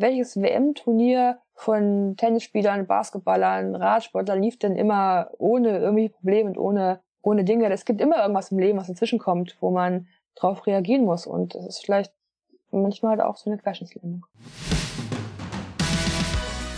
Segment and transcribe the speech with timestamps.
[0.00, 7.44] welches WM-Turnier von Tennisspielern, Basketballern, Radsportlern lief denn immer ohne irgendwie Probleme und ohne, ohne
[7.44, 7.70] Dinge.
[7.70, 11.26] Es gibt immer irgendwas im Leben, was dazwischen kommt, wo man drauf reagieren muss.
[11.26, 12.12] Und das ist vielleicht
[12.70, 14.24] manchmal halt auch so eine Querschnittslähmung.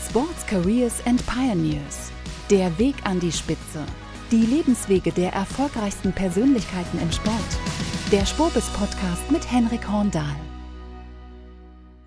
[0.09, 2.11] Sports Careers and Pioneers.
[2.51, 3.85] Der Weg an die Spitze.
[4.31, 7.35] Die Lebenswege der erfolgreichsten Persönlichkeiten im Sport.
[8.13, 10.37] Der Spobis Podcast mit Henrik Horndahl.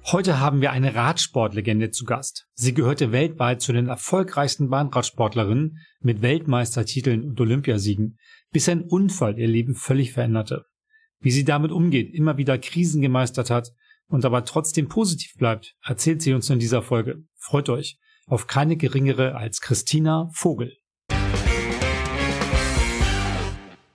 [0.09, 2.47] Heute haben wir eine Radsportlegende zu Gast.
[2.53, 8.17] Sie gehörte weltweit zu den erfolgreichsten Bahnradsportlerinnen mit Weltmeistertiteln und Olympiasiegen,
[8.53, 10.63] bis ein Unfall ihr Leben völlig veränderte.
[11.19, 13.73] Wie sie damit umgeht, immer wieder Krisen gemeistert hat
[14.07, 17.23] und aber trotzdem positiv bleibt, erzählt sie uns in dieser Folge.
[17.35, 20.77] Freut euch auf keine geringere als Christina Vogel.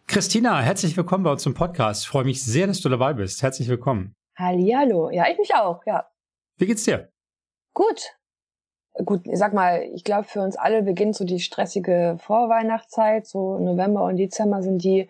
[0.06, 2.02] Christina, herzlich willkommen bei uns im Podcast.
[2.02, 3.40] Ich freue mich sehr, dass du dabei bist.
[3.40, 4.15] Herzlich willkommen.
[4.36, 5.10] Hallihallo.
[5.10, 6.09] Ja, ich mich auch, ja.
[6.56, 7.10] Wie geht's dir?
[7.74, 8.16] Gut.
[9.04, 13.26] Gut, ich sag mal, ich glaube, für uns alle beginnt so die stressige Vorweihnachtszeit.
[13.26, 15.09] So November und Dezember sind die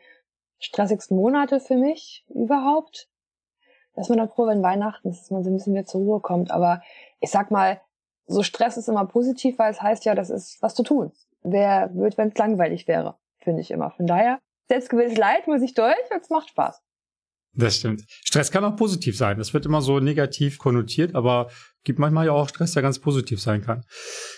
[0.59, 3.09] stressigsten Monate für mich überhaupt.
[3.95, 6.21] Dass man dann froh, wenn Weihnachten ist, dass man so ein bisschen wieder zur Ruhe
[6.21, 6.51] kommt.
[6.51, 6.81] Aber
[7.21, 7.81] ich sag mal,
[8.27, 11.13] so Stress ist immer positiv, weil es heißt ja, das ist was zu tun.
[11.43, 13.91] Wer wird, wenn es langweilig wäre, finde ich immer.
[13.91, 14.39] Von daher,
[14.69, 16.83] selbstgewähltes Leid muss ich durch und es macht Spaß.
[17.55, 18.05] Das stimmt.
[18.25, 19.37] Stress kann auch positiv sein.
[19.37, 21.51] Das wird immer so negativ konnotiert, aber
[21.85, 23.85] gibt manchmal ja auch Stress, der ganz positiv sein kann.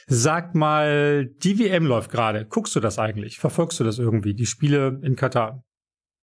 [0.06, 2.45] Sag mal, die WM läuft gerade.
[2.45, 3.39] Guckst du das eigentlich?
[3.39, 4.34] Verfolgst du das irgendwie?
[4.34, 5.62] Die Spiele in Katar?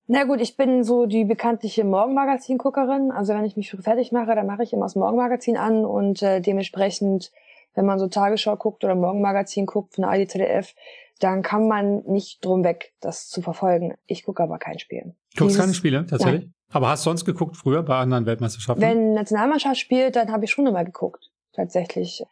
[0.08, 3.12] Na gut, ich bin so die bekanntliche Morgenmagazin-Guckerin.
[3.12, 6.42] Also wenn ich mich fertig mache, dann mache ich immer das Morgenmagazin an und äh,
[6.42, 7.32] dementsprechend,
[7.76, 10.74] wenn man so Tagesschau guckt oder Morgenmagazin guckt von der ADZDF,
[11.20, 13.94] dann kann man nicht drum weg, das zu verfolgen.
[14.08, 15.16] Ich gucke aber kein Spiel.
[15.36, 16.42] Du guckst keine Spiele, tatsächlich?
[16.42, 16.54] Nein.
[16.72, 18.82] Aber hast du sonst geguckt früher bei anderen Weltmeisterschaften?
[18.82, 22.24] Wenn Nationalmannschaft spielt, dann habe ich schon immer geguckt, tatsächlich.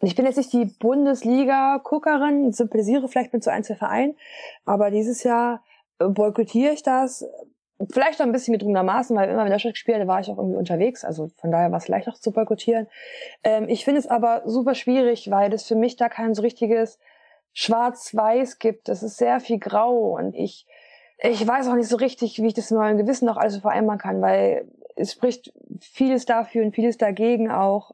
[0.00, 4.16] Ich bin jetzt nicht die Bundesliga-Guckerin, sympathisiere vielleicht mit so ein, zwei Vereinen,
[4.64, 5.62] aber dieses Jahr
[6.00, 7.24] äh, boykottiere ich das.
[7.90, 10.56] Vielleicht auch ein bisschen gedrungenermaßen, weil immer wenn Deutschland gespielt hat, war ich auch irgendwie
[10.56, 11.04] unterwegs.
[11.04, 12.88] Also von daher war es leicht auch zu boykottieren.
[13.44, 16.98] Ähm, ich finde es aber super schwierig, weil das für mich da kein so richtiges
[17.52, 18.88] Schwarz-Weiß gibt.
[18.88, 20.66] Das ist sehr viel Grau und ich
[21.22, 24.00] ich weiß auch nicht so richtig, wie ich das in meinem Gewissen noch alles vereinbaren
[24.00, 24.66] kann, weil
[24.96, 27.92] es spricht vieles dafür und vieles dagegen auch.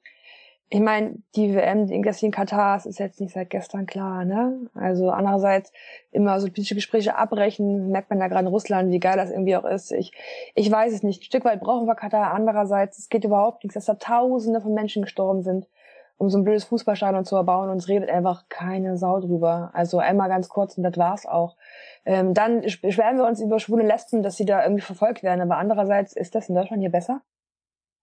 [0.71, 4.69] Ich meine, die WM in in Katar ist jetzt nicht seit gestern klar, ne?
[4.75, 5.73] Also andererseits
[6.11, 9.57] immer so politische Gespräche abbrechen, merkt man ja gerade in Russland, wie geil das irgendwie
[9.57, 9.93] auch ist.
[9.93, 10.13] Ich,
[10.55, 11.23] ich weiß es nicht.
[11.23, 12.35] Ein Stück weit brauchen wir Katar.
[12.35, 15.67] Andererseits, es geht überhaupt nichts, dass da Tausende von Menschen gestorben sind,
[16.19, 19.71] um so ein blödes Fußballstadion zu erbauen und es redet einfach keine Sau drüber.
[19.73, 21.57] Also einmal ganz kurz und das war's auch.
[22.05, 25.41] Ähm, dann beschweren wir uns über schwule Lesben, dass sie da irgendwie verfolgt werden.
[25.41, 27.23] Aber andererseits ist das in Deutschland hier besser.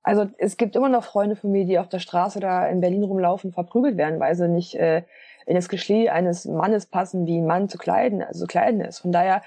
[0.01, 3.03] Also es gibt immer noch Freunde von mir, die auf der Straße da in Berlin
[3.03, 5.03] rumlaufen, verprügelt werden, weil sie nicht äh,
[5.45, 8.99] in das Geschlecht eines Mannes passen, wie ein Mann zu kleiden, also zu kleiden ist.
[8.99, 9.41] Von daher,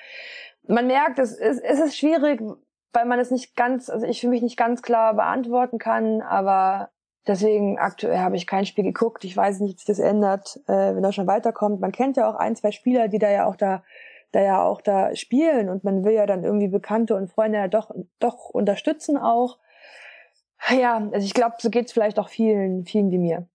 [0.66, 2.42] man merkt, es ist, es ist schwierig,
[2.92, 6.90] weil man es nicht ganz, also ich für mich nicht ganz klar beantworten kann, aber
[7.26, 9.24] deswegen aktuell habe ich kein Spiel geguckt.
[9.24, 11.80] Ich weiß nicht, ob sich das ändert, äh, wenn Deutschland weiterkommt.
[11.80, 13.82] Man kennt ja auch ein, zwei Spieler, die da ja auch da
[14.32, 17.68] da ja auch da spielen und man will ja dann irgendwie Bekannte und Freunde ja
[17.68, 19.58] doch, doch unterstützen auch.
[20.70, 23.46] Ja, also ich glaube, so geht's vielleicht auch vielen, vielen wie mir.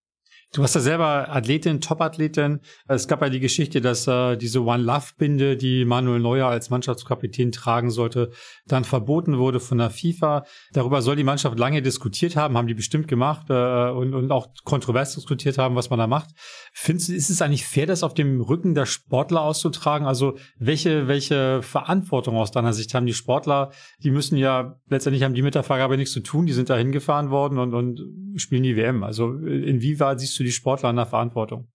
[0.53, 2.59] Du warst ja selber Athletin, Top-Athletin.
[2.87, 7.51] Es gab ja die Geschichte, dass äh, diese One Love-Binde, die Manuel Neuer als Mannschaftskapitän
[7.51, 8.29] tragen sollte,
[8.67, 10.45] dann verboten wurde von der FIFA.
[10.71, 14.49] Darüber soll die Mannschaft lange diskutiert haben, haben die bestimmt gemacht äh, und, und auch
[14.63, 16.29] kontrovers diskutiert haben, was man da macht.
[16.71, 20.05] Findest du, ist es eigentlich fair, das auf dem Rücken der Sportler auszutragen?
[20.05, 23.71] Also welche, welche Verantwortung aus deiner Sicht haben die Sportler?
[24.03, 26.77] Die müssen ja, letztendlich haben die mit der Vergabe nichts zu tun, die sind da
[26.77, 28.01] hingefahren worden und, und
[28.35, 29.03] spielen die WM.
[29.03, 31.71] Also inwieweit siehst du die Sportler in der Verantwortung?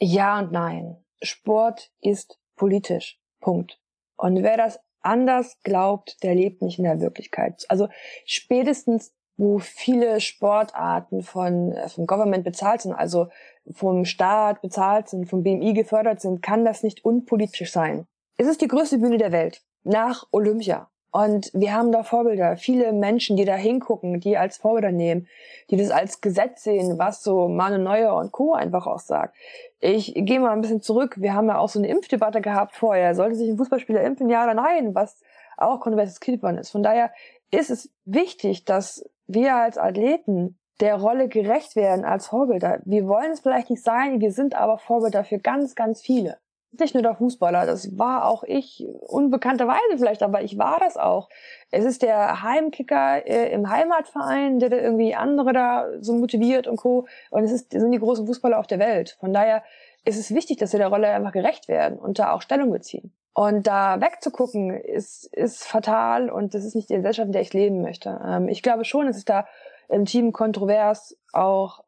[0.00, 0.96] Ja und nein.
[1.22, 3.18] Sport ist politisch.
[3.40, 3.80] Punkt.
[4.16, 7.64] Und wer das anders glaubt, der lebt nicht in der Wirklichkeit.
[7.68, 7.88] Also
[8.24, 13.28] spätestens, wo viele Sportarten von, äh, vom Government bezahlt sind, also
[13.70, 18.06] vom Staat bezahlt sind, vom BMI gefördert sind, kann das nicht unpolitisch sein.
[18.36, 19.62] Es ist die größte Bühne der Welt.
[19.84, 20.90] Nach Olympia.
[21.10, 25.26] Und wir haben da Vorbilder, viele Menschen, die da hingucken, die als Vorbilder nehmen,
[25.70, 28.52] die das als Gesetz sehen, was so Manu Neuer und Co.
[28.52, 29.34] einfach auch sagt.
[29.80, 31.14] Ich gehe mal ein bisschen zurück.
[31.18, 33.14] Wir haben ja auch so eine Impfdebatte gehabt vorher.
[33.14, 34.94] Sollte sich ein Fußballspieler impfen, ja oder nein?
[34.94, 35.22] Was
[35.56, 36.70] auch kontroverses Kielbahn ist.
[36.70, 37.10] Von daher
[37.50, 42.80] ist es wichtig, dass wir als Athleten der Rolle gerecht werden als Vorbilder.
[42.84, 46.38] Wir wollen es vielleicht nicht sein, wir sind aber Vorbilder für ganz, ganz viele.
[46.72, 51.28] Nicht nur der Fußballer, das war auch ich, unbekannterweise vielleicht, aber ich war das auch.
[51.70, 56.76] Es ist der Heimkicker äh, im Heimatverein, der da irgendwie andere da so motiviert und
[56.76, 57.06] co.
[57.30, 59.16] Und es ist, sind die großen Fußballer auf der Welt.
[59.20, 59.62] Von daher
[60.04, 63.12] ist es wichtig, dass wir der Rolle einfach gerecht werden und da auch Stellung beziehen.
[63.34, 67.52] Und da wegzugucken, ist, ist fatal und das ist nicht die Gesellschaft, in der ich
[67.52, 68.20] leben möchte.
[68.26, 69.46] Ähm, ich glaube schon, dass es da
[69.88, 71.84] im Team kontrovers auch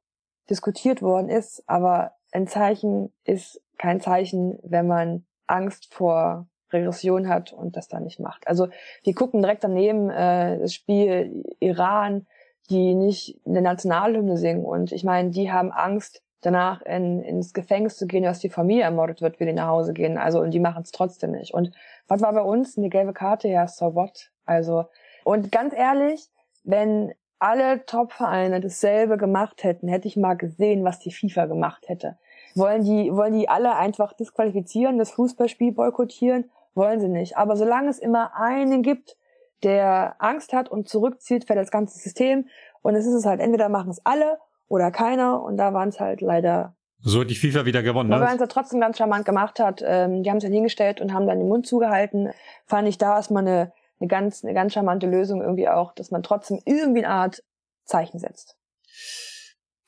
[0.49, 7.53] diskutiert worden ist, aber ein Zeichen ist kein Zeichen, wenn man Angst vor Regression hat
[7.53, 8.47] und das dann nicht macht.
[8.47, 8.69] Also
[9.05, 12.27] die gucken direkt daneben äh, das Spiel Iran,
[12.69, 17.97] die nicht eine Nationalhymne singen und ich meine, die haben Angst danach in, ins Gefängnis
[17.97, 20.17] zu gehen, dass die Familie ermordet wird, will die nach Hause gehen.
[20.17, 21.53] Also und die machen es trotzdem nicht.
[21.53, 21.73] Und
[22.09, 23.49] was war bei uns eine gelbe Karte?
[23.49, 24.31] Ja, so what?
[24.47, 24.87] Also
[25.25, 26.31] und ganz ehrlich,
[26.65, 32.17] wenn alle Top-Vereine dasselbe gemacht hätten, hätte ich mal gesehen, was die FIFA gemacht hätte.
[32.55, 36.51] Wollen die, wollen die alle einfach disqualifizieren, das Fußballspiel boykottieren?
[36.75, 37.37] Wollen sie nicht.
[37.37, 39.17] Aber solange es immer einen gibt,
[39.63, 42.47] der Angst hat und zurückzieht für das ganze System,
[42.83, 44.39] und es ist es halt, entweder machen es alle
[44.69, 46.75] oder keiner, und da waren es halt leider.
[47.03, 48.31] So hat die FIFA wieder gewonnen, Aber ne?
[48.31, 51.27] wenn es trotzdem ganz charmant gemacht hat, ähm, die haben es dann hingestellt und haben
[51.27, 52.31] dann den Mund zugehalten,
[52.67, 56.23] fand ich da erstmal eine, eine ganz, eine ganz charmante Lösung irgendwie auch, dass man
[56.23, 57.43] trotzdem irgendwie eine Art
[57.85, 58.57] Zeichen setzt.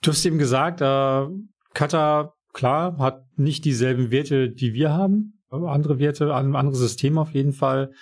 [0.03, 1.26] Du hast eben gesagt, äh,
[1.75, 5.43] Katar klar, hat nicht dieselben Werte, die wir haben.
[5.50, 7.93] Andere Werte, ein anderes System auf jeden Fall.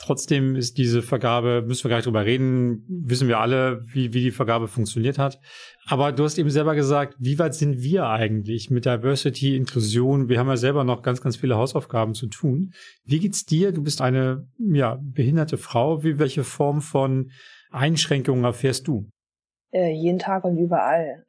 [0.00, 4.22] Trotzdem ist diese Vergabe, müssen wir gar nicht drüber reden, wissen wir alle, wie, wie
[4.22, 5.38] die Vergabe funktioniert hat.
[5.86, 10.30] Aber du hast eben selber gesagt, wie weit sind wir eigentlich mit Diversity, Inklusion?
[10.30, 12.72] Wir haben ja selber noch ganz, ganz viele Hausaufgaben zu tun.
[13.04, 13.72] Wie geht's dir?
[13.72, 16.02] Du bist eine, ja, behinderte Frau.
[16.02, 17.30] Wie, welche Form von
[17.70, 19.06] Einschränkungen erfährst du?
[19.70, 21.24] Äh, jeden Tag und überall.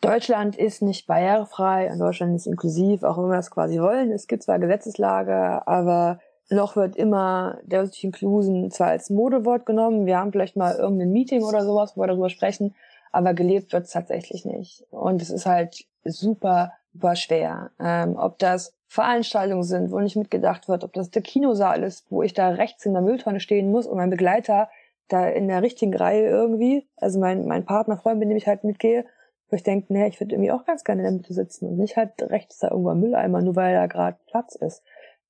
[0.00, 4.10] Deutschland ist nicht barrierefrei und Deutschland ist inklusiv, auch wenn wir das quasi wollen.
[4.10, 6.18] Es gibt zwar Gesetzeslage, aber
[6.50, 10.06] noch wird immer Diversity Inclusion zwar als Modewort genommen.
[10.06, 12.74] Wir haben vielleicht mal irgendein Meeting oder sowas, wo wir darüber sprechen,
[13.10, 14.84] aber gelebt wird es tatsächlich nicht.
[14.90, 17.70] Und es ist halt super, super schwer.
[17.80, 22.22] Ähm, ob das Veranstaltungen sind, wo nicht mitgedacht wird, ob das der Kinosaal ist, wo
[22.22, 24.68] ich da rechts in der Mülltonne stehen muss und mein Begleiter
[25.08, 28.64] da in der richtigen Reihe irgendwie, also mein, mein Partner, Freund, mit dem ich halt
[28.64, 29.04] mitgehe,
[29.48, 31.78] wo ich denke, nee, ich würde irgendwie auch ganz gerne in der Mitte sitzen und
[31.78, 34.82] nicht halt rechts da irgendwo am Mülleimer, nur weil da gerade Platz ist.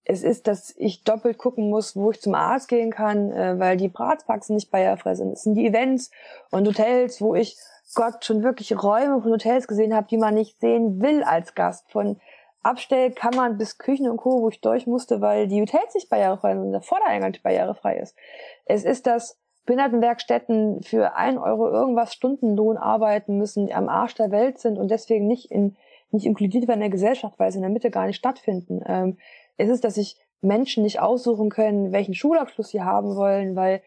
[0.05, 3.77] Es ist, dass ich doppelt gucken muss, wo ich zum Arzt gehen kann, äh, weil
[3.77, 5.33] die Bratfaxen nicht barrierefrei sind.
[5.33, 6.11] Es sind die Events
[6.51, 7.57] und Hotels, wo ich
[7.95, 11.91] Gott schon wirklich Räume von Hotels gesehen habe, die man nicht sehen will als Gast.
[11.93, 12.21] Von
[12.63, 16.73] Abstellkammern bis Küchen und Co., wo ich durch musste, weil die Hotels nicht barrierefrei sind
[16.73, 18.17] der Vordereingang nicht barrierefrei ist.
[18.65, 24.31] Es ist das Behindertenwerkstätten für ein Euro irgendwas Stundenlohn arbeiten müssen, die am Arsch der
[24.31, 25.77] Welt sind und deswegen nicht in
[26.13, 28.83] nicht inkludiert werden in der Gesellschaft, weil sie in der Mitte gar nicht stattfinden.
[28.87, 29.19] Ähm,
[29.57, 33.83] es ist, dass sich Menschen nicht aussuchen können, welchen Schulabschluss sie haben wollen, weil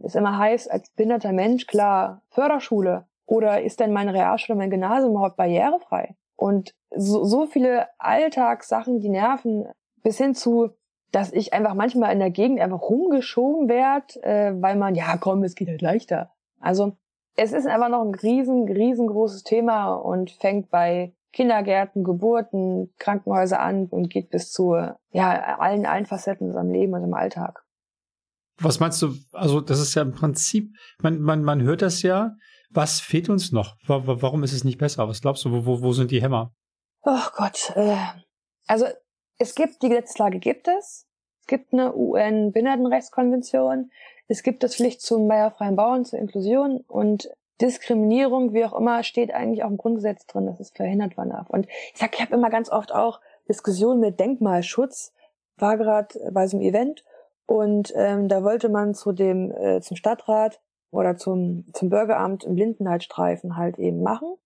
[0.00, 3.06] es immer heißt, als behinderter Mensch, klar, Förderschule.
[3.26, 6.14] Oder ist denn meine Realschule, mein Gymnasium überhaupt barrierefrei?
[6.36, 9.66] Und so, so viele Alltagssachen, die nerven,
[10.02, 10.70] bis hin zu,
[11.10, 15.44] dass ich einfach manchmal in der Gegend einfach rumgeschoben werde, äh, weil man, ja komm,
[15.44, 16.32] es geht halt leichter.
[16.60, 16.96] Also
[17.36, 23.86] es ist einfach noch ein riesen, riesengroßes Thema und fängt bei Kindergärten, Geburten, Krankenhäuser an
[23.86, 24.74] und geht bis zu
[25.10, 27.64] ja, allen, allen Facetten unserem Leben und im Alltag.
[28.58, 29.14] Was meinst du?
[29.32, 30.72] Also, das ist ja im Prinzip,
[31.02, 32.36] man, man, man hört das ja.
[32.70, 33.76] Was fehlt uns noch?
[33.86, 35.08] Warum ist es nicht besser?
[35.08, 36.54] Was glaubst du, wo, wo, wo sind die Hämmer?
[37.02, 37.72] Oh Gott.
[37.74, 37.96] Äh,
[38.66, 38.86] also
[39.38, 41.06] es gibt, die Gesetzeslage gibt es.
[41.40, 43.90] Es gibt eine UN-Behindertenrechtskonvention.
[44.28, 47.28] Es gibt das Pflicht zum barrierefreien Bauen, zur Inklusion und
[47.60, 51.48] Diskriminierung, wie auch immer, steht eigentlich auch im Grundgesetz drin, dass es verhindert werden darf.
[51.50, 55.12] Und ich sag, ich habe immer ganz oft auch Diskussionen mit Denkmalschutz,
[55.56, 57.04] war gerade bei so einem Event
[57.46, 62.54] und ähm, da wollte man zu dem äh, zum Stadtrat oder zum zum Bürgeramt im
[62.54, 64.36] Blindenheitsstreifen halt eben machen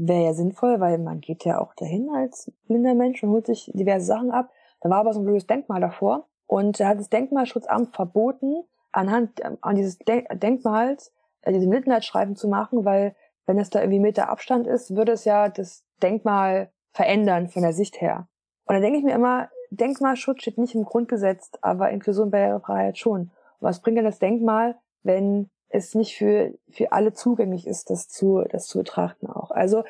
[0.00, 3.70] wäre ja sinnvoll, weil man geht ja auch dahin als blinder Mensch und holt sich
[3.74, 4.50] diverse Sachen ab.
[4.80, 9.44] Da war aber so ein blödes Denkmal davor und da hat das Denkmalschutzamt verboten, anhand
[9.44, 11.12] ähm, an dieses De Denkmals
[11.46, 13.14] diese Mitleidsschreiben zu machen, weil
[13.46, 17.72] wenn es da irgendwie Meter Abstand ist, würde es ja das Denkmal verändern von der
[17.72, 18.28] Sicht her.
[18.64, 23.20] Und da denke ich mir immer, Denkmalschutz steht nicht im Grundgesetz, aber Inklusion, Barrierefreiheit schon.
[23.20, 23.30] Und
[23.60, 28.44] was bringt denn das Denkmal, wenn es nicht für, für alle zugänglich ist, das zu,
[28.50, 29.50] das zu betrachten auch.
[29.50, 29.84] Also,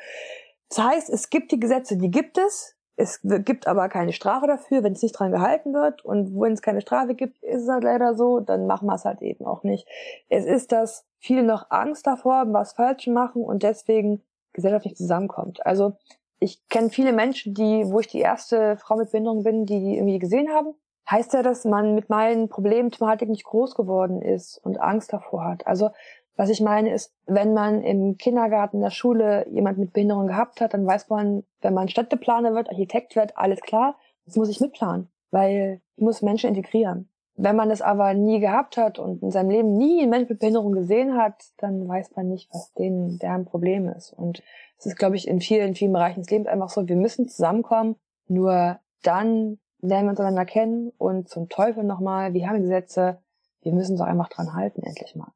[0.69, 2.75] das heißt, es gibt die Gesetze, die gibt es.
[3.01, 6.05] Es gibt aber keine Strafe dafür, wenn es nicht dran gehalten wird.
[6.05, 9.05] Und wenn es keine Strafe gibt, ist es halt leider so, dann machen wir es
[9.05, 9.87] halt eben auch nicht.
[10.29, 14.21] Es ist, dass viele noch Angst davor haben, was falsch machen und deswegen
[14.53, 15.65] gesellschaftlich zusammenkommt.
[15.65, 15.93] Also
[16.39, 19.95] ich kenne viele Menschen, die, wo ich die erste Frau mit Behinderung bin, die die
[19.95, 20.75] irgendwie gesehen haben.
[21.09, 25.45] Heißt ja, dass man mit meinen Problemen Thematik nicht groß geworden ist und Angst davor
[25.45, 25.65] hat.
[25.65, 25.89] Also
[26.41, 30.59] was ich meine ist, wenn man im Kindergarten, in der Schule jemand mit Behinderung gehabt
[30.59, 33.95] hat, dann weiß man, wenn man Städteplaner wird, Architekt wird, alles klar,
[34.25, 37.09] das muss ich mitplanen, weil ich muss Menschen integrieren.
[37.35, 40.39] Wenn man das aber nie gehabt hat und in seinem Leben nie einen Mensch mit
[40.39, 44.11] Behinderung gesehen hat, dann weiß man nicht, was denen deren Problem ist.
[44.11, 44.41] Und
[44.79, 47.97] es ist, glaube ich, in vielen, vielen Bereichen des Lebens einfach so, wir müssen zusammenkommen,
[48.27, 53.19] nur dann lernen wir uns einander kennen und zum Teufel nochmal, wir haben Gesetze,
[53.61, 55.31] wir müssen auch einfach dran halten, endlich mal.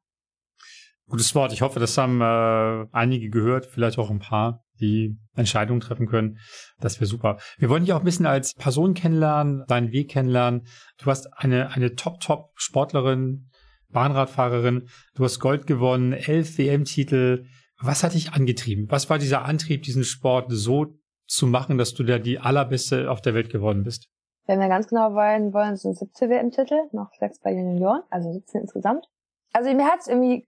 [1.08, 1.52] Gutes Wort.
[1.52, 6.38] Ich hoffe, das haben äh, einige gehört, vielleicht auch ein paar, die Entscheidungen treffen können.
[6.80, 7.38] Das wäre super.
[7.58, 10.66] Wir wollen dich auch ein bisschen als Person kennenlernen, deinen Weg kennenlernen.
[10.98, 13.50] Du hast eine, eine Top-Top-Sportlerin,
[13.88, 14.88] Bahnradfahrerin.
[15.14, 17.46] Du hast Gold gewonnen, elf WM-Titel.
[17.80, 18.86] Was hat dich angetrieben?
[18.90, 20.98] Was war dieser Antrieb, diesen Sport so
[21.28, 24.08] zu machen, dass du da die allerbeste auf der Welt geworden bist?
[24.46, 28.32] Wenn wir ganz genau wollen, wollen sind 17 WM-Titel, noch sechs bei den Junioren, also
[28.32, 29.06] 17 insgesamt.
[29.52, 30.46] Also mir hat es irgendwie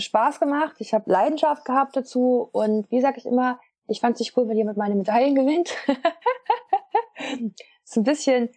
[0.00, 4.20] Spaß gemacht, ich habe Leidenschaft gehabt dazu und wie sage ich immer, ich fand es
[4.20, 5.76] nicht cool, wenn jemand meine Medaillen gewinnt.
[7.84, 8.50] ist ein bisschen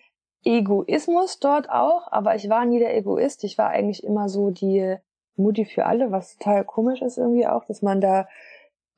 [0.45, 3.43] Egoismus dort auch, aber ich war nie der Egoist.
[3.43, 4.97] Ich war eigentlich immer so die
[5.35, 8.27] Mutti für alle, was total komisch ist irgendwie auch, dass man da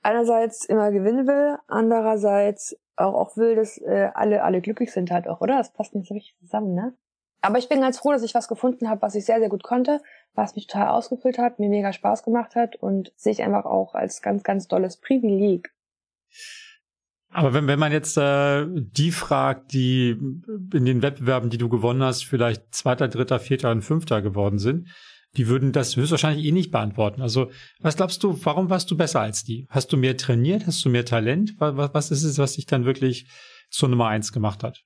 [0.02, 5.28] einerseits immer gewinnen will, andererseits auch, auch will, dass äh, alle alle glücklich sind halt
[5.28, 5.58] auch, oder?
[5.58, 6.94] Das passt nicht so richtig zusammen, ne?
[7.42, 9.64] Aber ich bin ganz froh, dass ich was gefunden habe, was ich sehr, sehr gut
[9.64, 10.02] konnte,
[10.36, 13.96] was mich total ausgefüllt hat, mir mega Spaß gemacht hat und sehe ich einfach auch
[13.96, 15.74] als ganz, ganz tolles Privileg.
[17.30, 22.02] Aber wenn, wenn man jetzt äh, die fragt, die in den Wettbewerben, die du gewonnen
[22.02, 24.88] hast, vielleicht Zweiter, Dritter, Vierter und Fünfter geworden sind,
[25.36, 27.22] die würden das höchstwahrscheinlich eh nicht beantworten.
[27.22, 29.68] Also was glaubst du, warum warst du besser als die?
[29.70, 30.66] Hast du mehr trainiert?
[30.66, 31.56] Hast du mehr Talent?
[31.58, 33.28] Was, was ist es, was dich dann wirklich
[33.70, 34.84] zur Nummer eins gemacht hat?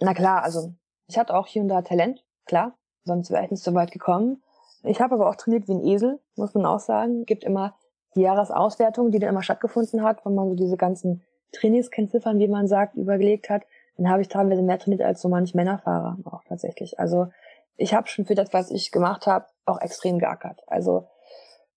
[0.00, 0.74] Na klar, also
[1.06, 4.42] ich hatte auch hier und da Talent, klar, sonst wäre ich nicht so weit gekommen.
[4.84, 7.24] Ich habe aber auch trainiert wie ein Esel, muss man auch sagen.
[7.24, 7.74] Gibt immer
[8.14, 12.66] die Jahresauswertung, die dann immer stattgefunden hat, wenn man so diese ganzen Trainingskennziffern, wie man
[12.66, 13.62] sagt, überlegt hat.
[13.96, 16.98] Dann habe ich teilweise mehr trainiert als so manch Männerfahrer auch tatsächlich.
[16.98, 17.28] Also
[17.76, 20.62] ich habe schon für das, was ich gemacht habe, auch extrem geackert.
[20.66, 21.06] Also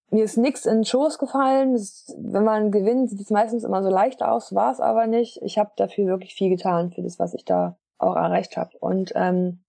[0.10, 1.74] mir ist nichts in den Schoß gefallen.
[2.18, 5.42] wenn man gewinnt, sieht es meistens immer so leicht aus, war es aber nicht.
[5.42, 8.78] Ich habe dafür wirklich viel getan, für das, was ich da auch erreicht habe.
[8.80, 9.65] Und ähm,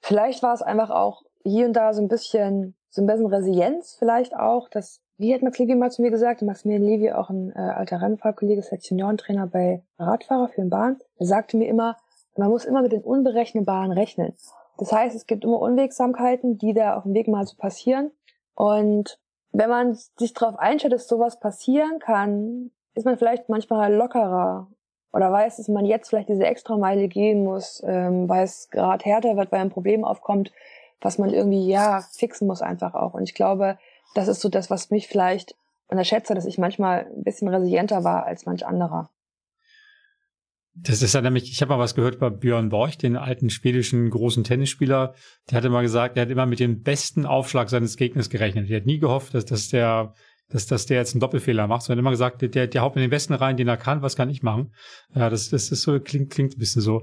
[0.00, 3.96] vielleicht war es einfach auch hier und da so ein bisschen, so ein bisschen Resilienz
[3.98, 7.52] vielleicht auch, dass, wie hat Max Levy mal zu mir gesagt, Maximilian Levy, auch ein
[7.54, 11.96] äh, alter Rennfahrkollege, ist jetzt Juniorentrainer bei Radfahrer für den Bahn, der sagte mir immer,
[12.36, 14.34] man muss immer mit den Unberechenbaren rechnen.
[14.78, 18.12] Das heißt, es gibt immer Unwegsamkeiten, die da auf dem Weg mal so passieren.
[18.54, 19.18] Und
[19.50, 24.68] wenn man sich darauf einstellt, dass sowas passieren kann, ist man vielleicht manchmal lockerer
[25.12, 29.36] oder weiß, dass man jetzt vielleicht diese Extrameile gehen muss, ähm, weil es gerade härter
[29.36, 30.52] wird, weil ein Problem aufkommt,
[31.00, 33.14] was man irgendwie ja fixen muss einfach auch.
[33.14, 33.78] Und ich glaube,
[34.14, 35.54] das ist so das, was mich vielleicht
[35.88, 39.10] unterschätze, dass ich manchmal ein bisschen resilienter war als manch anderer.
[40.74, 44.10] Das ist ja nämlich, ich habe mal was gehört über Björn Borch, den alten schwedischen
[44.10, 45.14] großen Tennisspieler.
[45.50, 48.70] Der hatte mal gesagt, er hat immer mit dem besten Aufschlag seines Gegners gerechnet.
[48.70, 50.14] Er hat nie gehofft, dass, dass der
[50.50, 53.10] dass, dass der jetzt einen Doppelfehler macht, sondern immer gesagt, der, der haut mir den
[53.10, 54.72] besten rein, den er kann, was kann ich machen?
[55.14, 57.02] Ja, das, das ist so, klingt, klingt ein bisschen so.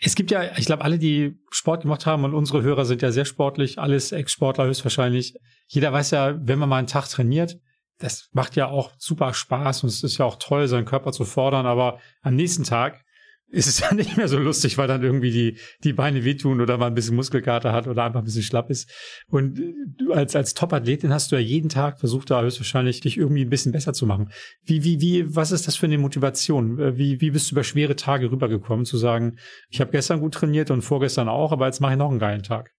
[0.00, 3.10] Es gibt ja, ich glaube, alle, die Sport gemacht haben und unsere Hörer sind ja
[3.10, 5.34] sehr sportlich, alles Ex-Sportler höchstwahrscheinlich.
[5.66, 7.58] Jeder weiß ja, wenn man mal einen Tag trainiert,
[7.98, 11.24] das macht ja auch super Spaß und es ist ja auch toll, seinen Körper zu
[11.24, 13.04] fordern, aber am nächsten Tag
[13.48, 16.78] ist es ja nicht mehr so lustig, weil dann irgendwie die, die Beine wehtun oder
[16.78, 18.90] man ein bisschen Muskelkater hat oder einfach ein bisschen schlapp ist.
[19.28, 19.60] Und
[19.98, 23.50] du als, als Top-Athletin hast du ja jeden Tag versucht, da höchstwahrscheinlich dich irgendwie ein
[23.50, 24.30] bisschen besser zu machen.
[24.62, 26.96] Wie, wie, wie, was ist das für eine Motivation?
[26.96, 30.70] Wie, wie bist du über schwere Tage rübergekommen, zu sagen, ich habe gestern gut trainiert
[30.70, 32.72] und vorgestern auch, aber jetzt mache ich noch einen geilen Tag?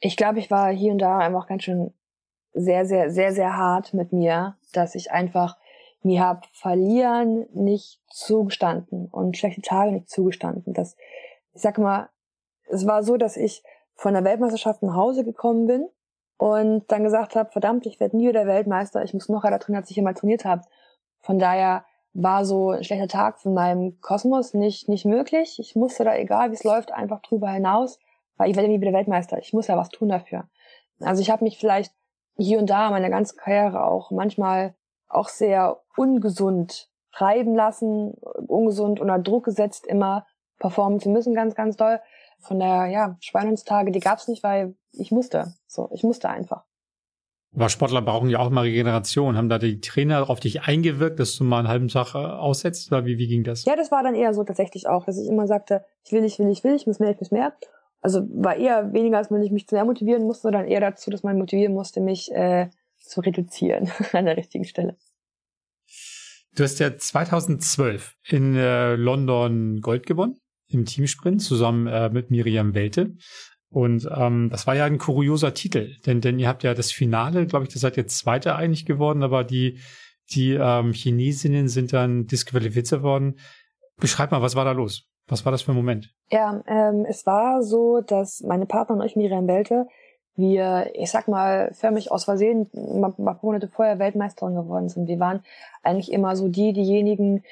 [0.00, 1.90] Ich glaube, ich war hier und da einfach ganz schön
[2.52, 5.56] sehr, sehr, sehr, sehr hart mit mir, dass ich einfach
[6.02, 10.72] mir hab Verlieren nicht zugestanden und schlechte Tage nicht zugestanden.
[10.72, 10.96] Das,
[11.52, 12.08] ich sag mal,
[12.68, 13.62] es war so, dass ich
[13.94, 15.88] von der Weltmeisterschaft nach Hause gekommen bin
[16.38, 19.82] und dann gesagt habe, verdammt, ich werde nie wieder Weltmeister, ich muss noch weiter trainieren,
[19.82, 20.62] als ich immer trainiert habe.
[21.20, 25.58] Von daher war so ein schlechter Tag von meinem Kosmos nicht, nicht möglich.
[25.58, 27.98] Ich musste da, egal wie es läuft, einfach drüber hinaus,
[28.36, 29.38] weil ich werde nie wieder Weltmeister.
[29.38, 30.48] Ich muss ja was tun dafür.
[31.00, 31.92] Also ich habe mich vielleicht
[32.36, 34.74] hier und da meine ganze Karriere auch manchmal
[35.10, 38.12] auch sehr ungesund treiben lassen,
[38.46, 40.26] ungesund unter Druck gesetzt, immer
[40.58, 42.00] performen zu müssen, ganz, ganz doll.
[42.38, 45.54] Von der, ja, Schweinungstage, die gab's nicht, weil ich musste.
[45.66, 46.64] So, ich musste einfach.
[47.54, 49.36] Aber Sportler brauchen ja auch mal Regeneration.
[49.36, 52.92] Haben da die Trainer auf dich eingewirkt, dass du mal einen halben Tag äh, aussetzt?
[52.92, 53.64] Oder wie, wie ging das?
[53.64, 56.38] Ja, das war dann eher so tatsächlich auch, dass ich immer sagte, ich will, ich
[56.38, 57.52] will, ich will, ich muss mehr, ich muss mehr.
[58.02, 61.22] Also war eher weniger, als man mich zu mehr motivieren musste, sondern eher dazu, dass
[61.22, 62.70] man motivieren musste, mich äh,
[63.10, 64.96] zu reduzieren an der richtigen Stelle.
[66.56, 72.74] Du hast ja 2012 in äh, London Gold gewonnen im Teamsprint zusammen äh, mit Miriam
[72.74, 73.14] Welte.
[73.68, 77.46] Und ähm, das war ja ein kurioser Titel, denn, denn ihr habt ja das Finale,
[77.46, 79.78] glaube ich, das seid ihr Zweiter eigentlich geworden, aber die,
[80.32, 83.38] die ähm, Chinesinnen sind dann disqualifiziert worden.
[83.96, 85.06] Beschreib mal, was war da los?
[85.28, 86.12] Was war das für ein Moment?
[86.30, 89.86] Ja, ähm, es war so, dass meine Partnerin und ich, Miriam Welte,
[90.40, 95.06] wir, ich sag mal, förmlich aus Versehen ein paar Monate vorher Weltmeisterin geworden sind.
[95.06, 95.44] Wir waren
[95.82, 97.44] eigentlich immer so die, diejenigen,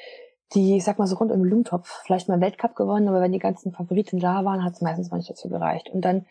[0.55, 3.33] die, ich sag mal, so rund um den Blumentopf vielleicht mal Weltcup gewonnen, aber wenn
[3.33, 5.91] die ganzen Favoriten da waren, hat es meistens mal nicht dazu gereicht.
[5.91, 6.27] Und dann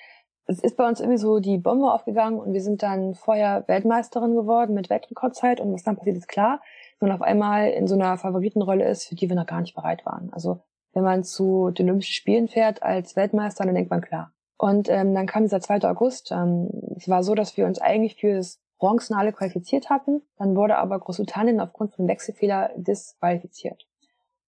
[0.48, 4.34] es ist bei uns irgendwie so die Bombe aufgegangen und wir sind dann vorher Weltmeisterin
[4.34, 6.62] geworden mit Weltrekordzeit und was dann passiert ist klar,
[7.00, 9.76] wenn man auf einmal in so einer Favoritenrolle ist, für die wir noch gar nicht
[9.76, 10.32] bereit waren.
[10.32, 10.62] Also
[10.94, 14.32] wenn man zu den Olympischen Spielen fährt als Weltmeister, dann denkt man klar.
[14.58, 15.84] Und ähm, dann kam dieser 2.
[15.84, 16.32] August.
[16.32, 20.22] Ähm, es war so, dass wir uns eigentlich für das Bronzenale qualifiziert hatten.
[20.38, 23.88] Dann wurde aber Großbritannien aufgrund von Wechselfehler disqualifiziert.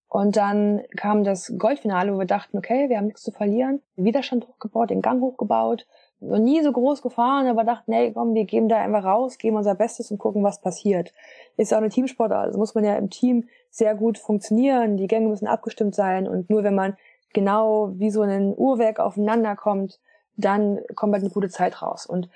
[0.07, 4.47] Und dann kam das Goldfinale, wo wir dachten, okay, wir haben nichts zu verlieren, Widerstand
[4.47, 5.85] hochgebaut, den Gang hochgebaut,
[6.19, 9.55] noch nie so groß gefahren, aber dachten, hey, komm, wir geben da einfach raus, geben
[9.55, 11.13] unser Bestes und gucken, was passiert.
[11.57, 15.05] Ist ja auch eine Teamsportart, also muss man ja im Team sehr gut funktionieren, die
[15.05, 16.97] Gänge müssen abgestimmt sein und nur wenn man
[17.33, 19.99] genau wie so ein Uhrwerk aufeinander kommt,
[20.35, 22.05] dann kommt halt eine gute Zeit raus.
[22.05, 22.29] Und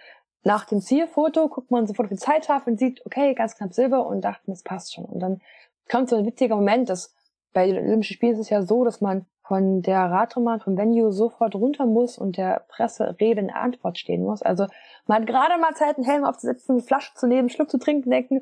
[0.44, 4.06] nach dem Zielfoto guckt man sofort auf die Zeittafel und sieht, okay, ganz knapp Silber
[4.06, 5.06] und dachten, das passt schon.
[5.06, 5.42] Und dann
[5.90, 7.14] kommt so ein witziger Moment, dass
[7.54, 11.12] bei den Olympischen Spielen ist es ja so, dass man von der Radrennbahn, vom Venue
[11.12, 14.42] sofort runter muss und der Presse Rede in Antwort stehen muss.
[14.42, 14.68] Also
[15.06, 18.10] man hat gerade mal Zeit, einen Helm aufzusetzen, eine Flasche zu nehmen, Schluck zu trinken,
[18.10, 18.42] denken,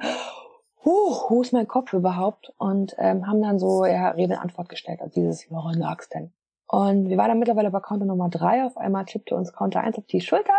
[0.86, 2.54] huh, wo ist mein Kopf überhaupt?
[2.58, 6.32] Und ähm, haben dann so ja, Rede in Antwort gestellt, also dieses, woran lag's denn?
[6.72, 8.64] Und wir waren dann mittlerweile bei Counter Nummer drei.
[8.64, 10.54] Auf einmal tippte uns Counter 1 auf die Schulter,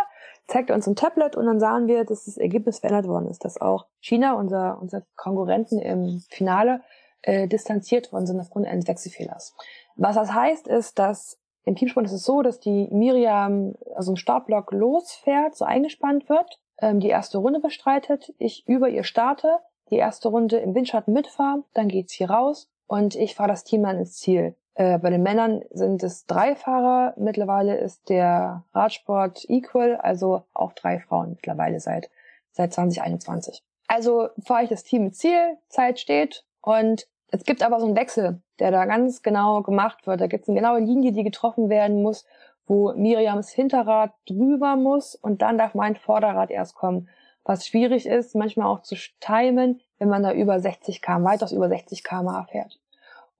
[0.45, 3.59] zeigte uns ein Tablet und dann sahen wir, dass das Ergebnis verändert worden ist, dass
[3.59, 6.81] auch China, unser, unser Konkurrenten im Finale,
[7.23, 9.55] äh, distanziert worden sind aufgrund eines Wechselfehlers.
[9.95, 14.15] Was das heißt, ist, dass im Teamsport ist es so, dass die Miriam also im
[14.15, 19.57] Startblock losfährt, so eingespannt wird, ähm, die erste Runde bestreitet, ich über ihr starte,
[19.89, 23.81] die erste Runde im Windschatten mitfahre, dann geht's hier raus und ich fahre das Team
[23.81, 24.55] dann ins Ziel.
[24.75, 27.13] Äh, bei den Männern sind es drei Fahrer.
[27.17, 32.09] Mittlerweile ist der Radsport equal, also auch drei Frauen mittlerweile seit,
[32.51, 33.63] seit 2021.
[33.87, 37.95] Also fahre ich das Team ins Ziel, Zeit steht und es gibt aber so einen
[37.95, 40.21] Wechsel, der da ganz genau gemacht wird.
[40.21, 42.25] Da gibt es eine genaue Linie, die getroffen werden muss,
[42.65, 47.09] wo Miriams Hinterrad drüber muss und dann darf mein Vorderrad erst kommen.
[47.43, 51.67] Was schwierig ist, manchmal auch zu timen, wenn man da über 60 km, weitaus über
[51.67, 52.79] 60 km fährt.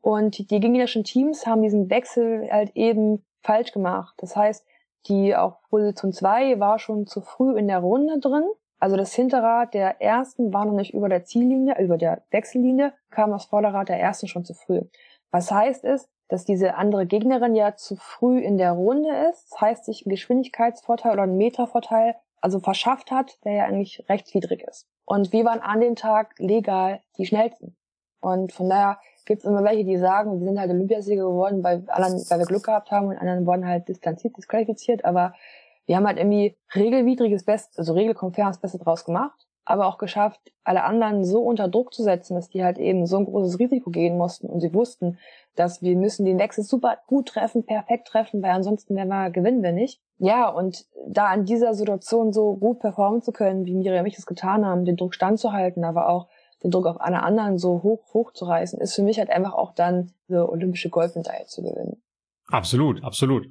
[0.03, 4.13] Und die gegnerischen Teams haben diesen Wechsel halt eben falsch gemacht.
[4.17, 4.65] Das heißt,
[5.07, 8.43] die auf Position 2 war schon zu früh in der Runde drin.
[8.79, 13.31] Also das Hinterrad der ersten war noch nicht über der Ziellinie, über der Wechsellinie, kam
[13.31, 14.81] das Vorderrad der ersten schon zu früh.
[15.31, 19.53] Was heißt ist, dass diese andere Gegnerin ja zu früh in der Runde ist.
[19.53, 24.63] Das heißt, sich einen Geschwindigkeitsvorteil oder einen Metervorteil also verschafft hat, der ja eigentlich rechtswidrig
[24.63, 24.85] ist.
[25.05, 27.77] Und wir waren an dem Tag legal die schnellsten.
[28.19, 31.83] Und von daher gibt es immer welche, die sagen, wir sind halt Olympiasieger geworden, weil,
[31.87, 35.33] anderen, weil wir Glück gehabt haben und anderen wurden halt distanziert, disqualifiziert, aber
[35.85, 40.39] wir haben halt irgendwie regelwidriges Best, also regelkonform das Beste draus gemacht, aber auch geschafft,
[40.63, 43.89] alle anderen so unter Druck zu setzen, dass die halt eben so ein großes Risiko
[43.89, 45.17] gehen mussten und sie wussten,
[45.55, 49.61] dass wir müssen den Wechsel super gut treffen, perfekt treffen, weil ansonsten werden wir, gewinnen
[49.63, 50.01] wir nicht.
[50.17, 54.15] Ja, und da in dieser Situation so gut performen zu können, wie Miriam und ich
[54.15, 56.27] das getan haben, den Druck standzuhalten, aber auch
[56.63, 58.31] den Druck auf alle anderen so hoch, hoch
[58.79, 62.01] ist für mich halt einfach auch dann die olympische Goldmedaille zu gewinnen.
[62.47, 63.47] Absolut, absolut.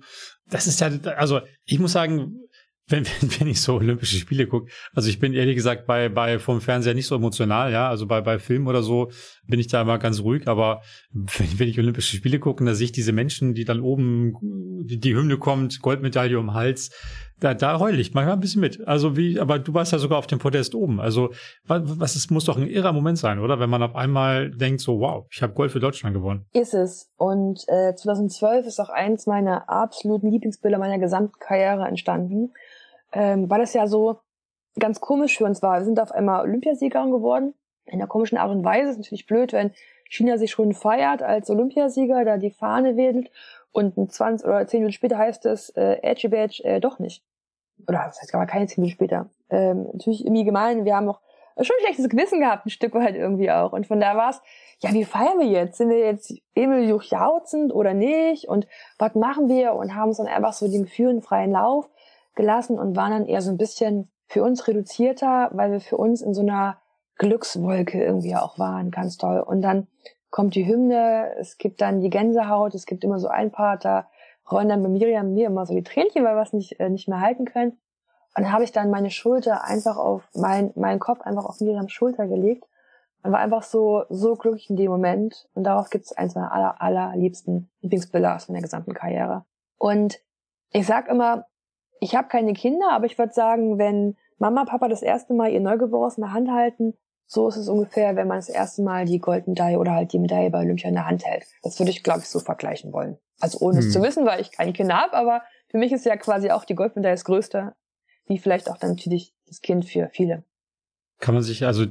[0.49, 2.43] Das ist ja, also ich muss sagen,
[2.89, 6.39] wenn, wenn, wenn ich so Olympische Spiele gucke, also ich bin ehrlich gesagt bei, bei
[6.39, 9.11] vom Fernseher nicht so emotional, ja, also bei, bei Film oder so
[9.47, 12.87] bin ich da immer ganz ruhig, aber wenn, wenn ich Olympische Spiele gucke, da sehe
[12.87, 14.35] ich diese Menschen, die dann oben,
[14.85, 16.91] die, die Hymne kommt, Goldmedaille um Hals,
[17.43, 18.87] da, da heul ich manchmal ein bisschen mit.
[18.87, 21.01] Also wie, aber du warst ja sogar auf dem Podest oben.
[21.01, 21.31] Also
[21.65, 23.61] was, es muss doch ein irrer Moment sein, oder?
[23.61, 26.47] Wenn man auf einmal denkt, so wow, ich habe Gold für Deutschland gewonnen.
[26.53, 27.11] Ist es.
[27.17, 32.53] Und äh, 2012 ist auch eins meiner absoluten Lieblingsbilder meiner gesamten Karriere entstanden
[33.13, 34.21] ähm, weil das ja so
[34.79, 35.79] ganz komisch für uns war.
[35.79, 37.55] Wir sind auf einmal Olympiasiegerin geworden.
[37.85, 39.73] In einer komischen Art und Weise ist natürlich blöd, wenn
[40.09, 43.31] China sich schon feiert als Olympiasieger, da die Fahne wedelt
[43.73, 47.25] und 20 oder 10 Minuten später heißt es, äh, Edgy Badge, äh, doch nicht.
[47.89, 50.85] Oder das heißt aber keine zehn später, ähm, natürlich irgendwie gemein.
[50.85, 51.21] Wir haben auch
[51.61, 53.73] schon ein schlechtes Gewissen gehabt, ein Stück weit irgendwie auch.
[53.73, 54.41] Und von da war es,
[54.81, 55.79] ja, wie feiern wir jetzt?
[55.79, 58.49] Sind wir jetzt Emil durchjauzend oder nicht?
[58.49, 58.67] Und
[58.99, 59.75] was machen wir?
[59.75, 61.89] Und haben uns dann einfach so den Gefühlen freien Lauf
[62.35, 66.23] gelassen und waren dann eher so ein bisschen für uns reduzierter, weil wir für uns
[66.23, 66.79] in so einer
[67.17, 69.41] Glückswolke irgendwie auch waren, ganz toll.
[69.41, 69.87] Und dann
[70.31, 74.09] kommt die Hymne, es gibt dann die Gänsehaut, es gibt immer so ein paar, da
[74.53, 77.09] rollen dann bei Miriam mir immer so die Tränchen, weil wir es nicht, äh, nicht
[77.09, 77.73] mehr halten können.
[78.35, 81.93] Und dann habe ich dann meine Schulter einfach auf, mein, meinen Kopf einfach auf Miriams
[81.93, 82.65] Schulter gelegt
[83.23, 85.49] und war einfach so, so glücklich in dem Moment.
[85.55, 89.45] Und darauf gibt es eins meiner aller, allerliebsten Lieblingsbilder aus meiner gesamten Karriere.
[89.79, 90.19] Und
[90.71, 91.47] ich sag immer,
[92.01, 95.61] ich habe keine Kinder, aber ich würde sagen, wenn Mama, Papa das erste Mal ihr
[95.61, 96.95] Neugeborenes in der Hand halten,
[97.27, 100.51] so ist es ungefähr, wenn man das erste Mal die Goldmedaille oder halt die Medaille
[100.51, 101.45] bei Olympia in der Hand hält.
[101.63, 103.19] Das würde ich, glaube ich, so vergleichen wollen.
[103.41, 103.87] Also ohne hm.
[103.87, 106.65] es zu wissen, weil ich keine Kinder habe, aber für mich ist ja quasi auch
[106.65, 107.75] die Goldmedaille das Größte,
[108.27, 110.45] wie vielleicht auch dann natürlich das Kind für viele.
[111.19, 111.87] Kann man sich, also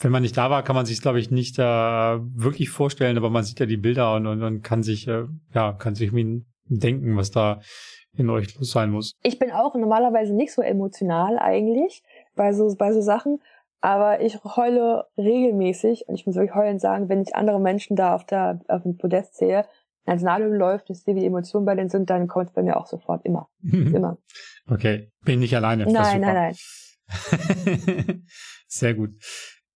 [0.00, 3.30] wenn man nicht da war, kann man sich, glaube ich, nicht äh, wirklich vorstellen, aber
[3.30, 6.12] man sieht ja die Bilder und, und, und kann sich, äh, ja, kann sich
[6.66, 7.60] denken, was da
[8.16, 9.14] in euch los sein muss.
[9.22, 12.02] Ich bin auch normalerweise nicht so emotional eigentlich
[12.34, 13.40] bei so, bei so Sachen,
[13.84, 18.14] aber ich heule regelmäßig und ich muss wirklich heulen sagen, wenn ich andere Menschen da
[18.14, 19.66] auf der, auf dem Podest sehe,
[20.06, 22.78] Nationalhymne läuft, ich sehe, wie die Emotionen bei denen sind, dann kommt es bei mir
[22.78, 23.50] auch sofort immer.
[23.62, 24.16] immer.
[24.70, 25.84] Okay, bin nicht alleine.
[25.84, 26.54] Nein, nein,
[27.06, 28.24] nein.
[28.66, 29.10] Sehr gut.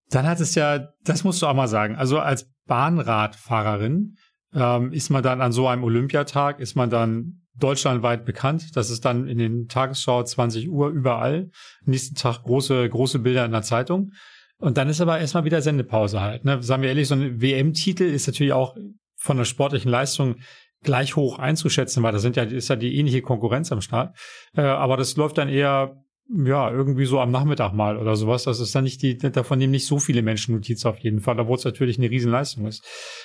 [0.08, 4.16] Dann hat es ja, das musst du auch mal sagen, also als Bahnradfahrerin
[4.54, 8.76] ähm, ist man dann an so einem Olympiatag, ist man dann deutschlandweit bekannt.
[8.76, 11.50] Das ist dann in den Tagesschau 20 Uhr überall.
[11.84, 14.12] Nächsten Tag große, große Bilder in der Zeitung.
[14.58, 16.44] Und dann ist aber erstmal wieder Sendepause halt.
[16.44, 16.62] Ne?
[16.62, 18.76] Sagen wir ehrlich, so ein WM-Titel ist natürlich auch
[19.16, 20.36] von der sportlichen Leistung
[20.82, 24.16] gleich hoch einzuschätzen, weil da sind ja, ist ja die ähnliche Konkurrenz am Start.
[24.56, 25.96] Äh, aber das läuft dann eher
[26.30, 28.44] ja, irgendwie so am Nachmittag mal oder sowas.
[28.44, 31.40] Das ist dann nicht die, davon nehmen nicht so viele Menschen Notiz auf jeden Fall,
[31.40, 32.84] obwohl es natürlich eine Riesenleistung ist.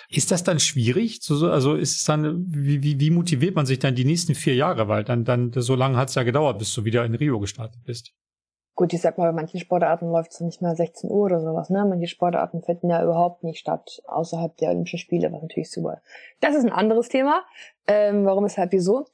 [0.10, 1.20] Ist das dann schwierig?
[1.30, 4.88] Also ist es dann, wie, wie, wie motiviert man sich dann die nächsten vier Jahre?
[4.88, 7.84] Weil dann, dann, so lange hat es ja gedauert, bis du wieder in Rio gestartet
[7.84, 8.14] bist.
[8.76, 11.70] Gut, ich sag mal, bei manchen Sportarten läuft es nicht mehr 16 Uhr oder sowas,
[11.70, 11.86] ne?
[11.88, 16.02] Manche Sportarten finden ja überhaupt nicht statt, außerhalb der Olympischen Spiele, was natürlich super.
[16.40, 17.44] Das ist ein anderes Thema.
[17.86, 19.06] Ähm, warum ist halt wieso?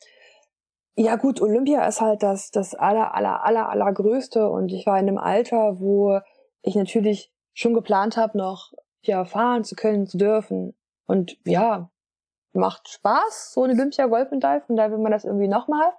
[0.95, 5.08] Ja gut, Olympia ist halt das, das aller, aller, aller, allergrößte und ich war in
[5.08, 6.19] einem Alter, wo
[6.62, 10.75] ich natürlich schon geplant habe, noch ja, fahren zu können, zu dürfen.
[11.06, 11.89] Und ja,
[12.54, 15.93] macht Spaß, so eine Olympia Goldmedaille, von daher will man das irgendwie nochmal.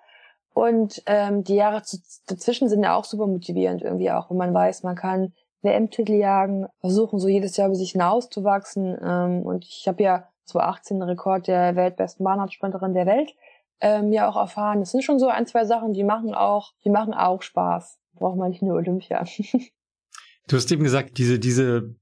[0.52, 1.82] Und ähm, die Jahre
[2.26, 6.66] dazwischen sind ja auch super motivierend irgendwie auch, wenn man weiß, man kann WM-Titel jagen,
[6.80, 8.98] versuchen so jedes Jahr über sich hinauszuwachsen.
[9.02, 13.34] Ähm, und ich habe ja 2018 den Rekord der weltbesten Bahnradsprinterin der Welt
[13.80, 14.80] ähm, ja auch erfahren.
[14.80, 17.98] Das sind schon so ein, zwei Sachen, die machen auch, die machen auch Spaß.
[18.14, 19.24] Braucht man nicht nur Olympia.
[20.48, 21.94] du hast eben gesagt, diese, diese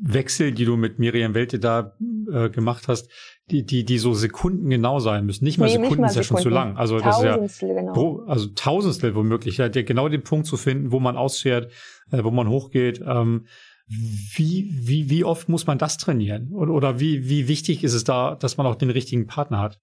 [0.00, 1.96] Wechsel, die du mit Miriam Welte da
[2.32, 3.10] äh, gemacht hast,
[3.50, 5.44] die, die, die so Sekunden genau sein müssen.
[5.44, 6.76] Nicht mal nee, Sekunden nicht mal ist ja schon zu lang.
[6.76, 7.24] Also das ist
[7.62, 8.24] ja genau.
[8.26, 11.72] also Tausendstel womöglich, ja, genau den Punkt zu finden, wo man ausschert,
[12.12, 13.02] äh, wo man hochgeht.
[13.04, 13.46] Ähm,
[13.88, 16.52] wie, wie, wie oft muss man das trainieren?
[16.52, 19.80] Oder, oder wie, wie wichtig ist es da, dass man auch den richtigen Partner hat?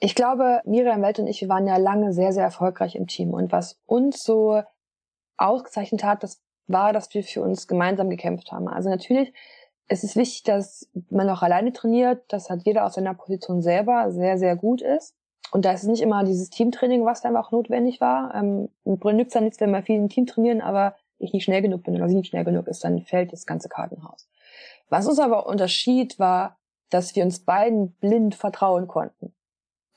[0.00, 3.34] Ich glaube, Miriam Welt und ich, wir waren ja lange sehr, sehr erfolgreich im Team.
[3.34, 4.62] Und was uns so
[5.36, 8.68] ausgezeichnet hat, das war, dass wir für uns gemeinsam gekämpft haben.
[8.68, 9.32] Also natürlich
[9.90, 14.12] es ist wichtig, dass man auch alleine trainiert, dass halt jeder aus seiner Position selber
[14.12, 15.16] sehr, sehr gut ist.
[15.50, 18.32] Und da ist es nicht immer dieses Teamtraining, was da einfach notwendig war.
[18.36, 21.82] Ähm, nützt dann nichts, wenn wir viel im Team trainieren, aber ich nicht schnell genug
[21.82, 24.28] bin oder sie nicht schnell genug ist, dann fällt das ganze Kartenhaus.
[24.90, 26.56] Was uns aber unterschied, war,
[26.88, 29.34] dass wir uns beiden blind vertrauen konnten.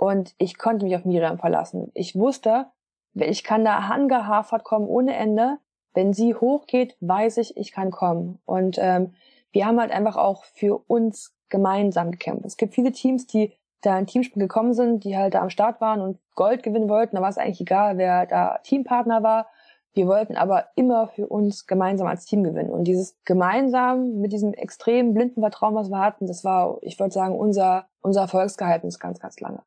[0.03, 1.89] Und ich konnte mich auf Miriam verlassen.
[1.93, 2.65] Ich wusste,
[3.13, 5.59] ich kann da angehafert kommen ohne Ende.
[5.93, 8.37] Wenn sie hochgeht, weiß ich, ich kann kommen.
[8.43, 9.13] Und ähm,
[9.53, 12.45] wir haben halt einfach auch für uns gemeinsam gekämpft.
[12.45, 15.79] Es gibt viele Teams, die da in Teamspiel gekommen sind, die halt da am Start
[15.79, 17.15] waren und Gold gewinnen wollten.
[17.15, 19.47] Da war es eigentlich egal, wer da Teampartner war.
[19.93, 22.71] Wir wollten aber immer für uns gemeinsam als Team gewinnen.
[22.71, 27.13] Und dieses gemeinsam mit diesem extremen blinden Vertrauen, was wir hatten, das war, ich würde
[27.13, 29.63] sagen, unser, unser Erfolgsgeheimnis ganz, ganz lange.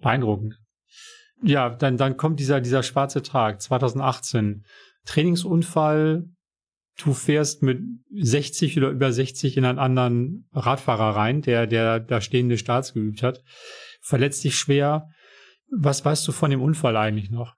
[0.00, 0.58] Beeindruckend.
[1.42, 4.64] Ja, dann, dann kommt dieser, dieser schwarze Tag, 2018.
[5.06, 6.28] Trainingsunfall,
[6.98, 7.80] du fährst mit
[8.14, 13.22] 60 oder über 60 in einen anderen Radfahrer rein, der, der da stehende Starts geübt
[13.22, 13.42] hat,
[14.02, 15.08] verletzt dich schwer.
[15.70, 17.54] Was weißt du von dem Unfall eigentlich noch?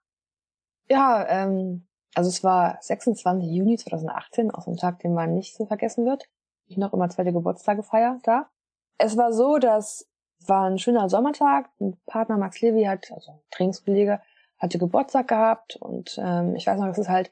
[0.89, 3.49] Ja, ähm, also es war 26.
[3.51, 6.25] Juni 2018, auch so ein Tag, den man nicht so vergessen wird.
[6.67, 8.49] Ich noch immer zweite Geburtstage feier da.
[8.97, 10.07] Es war so, dass
[10.47, 11.69] war ein schöner Sommertag.
[11.79, 14.21] Ein Partner Max Levi hat, also ein Trainingskollege,
[14.57, 17.29] hatte Geburtstag gehabt und ähm, ich weiß noch, das ist halt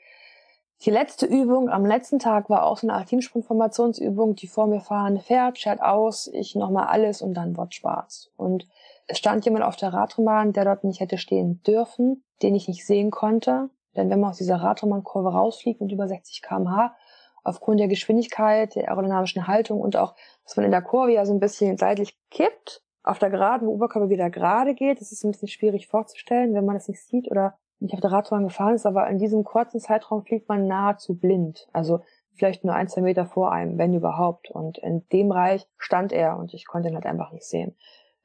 [0.83, 4.81] die letzte Übung am letzten Tag war auch so eine Art Teamsprung-Formationsübung, die vor mir
[4.81, 8.31] fahrende fährt, schert aus, ich nochmal alles und dann wird schwarz.
[8.35, 8.67] Und
[9.05, 12.83] es stand jemand auf der Radrennbahn, der dort nicht hätte stehen dürfen, den ich nicht
[12.83, 13.69] sehen konnte.
[13.95, 16.95] Denn wenn man aus dieser Radrennbahnkurve rausfliegt mit über 60 kmh,
[17.43, 21.33] aufgrund der Geschwindigkeit, der aerodynamischen Haltung und auch, dass man in der Kurve ja so
[21.33, 25.47] ein bisschen seitlich kippt, auf der geraden Oberkörper wieder gerade geht, das ist ein bisschen
[25.47, 29.07] schwierig vorzustellen, wenn man das nicht sieht oder nicht auf der Radbahn gefahren ist, aber
[29.09, 31.67] in diesem kurzen Zeitraum fliegt man nahezu blind.
[31.73, 32.01] Also
[32.33, 34.51] vielleicht nur ein, zwei Meter vor einem, wenn überhaupt.
[34.51, 37.75] Und in dem Bereich stand er und ich konnte ihn halt einfach nicht sehen.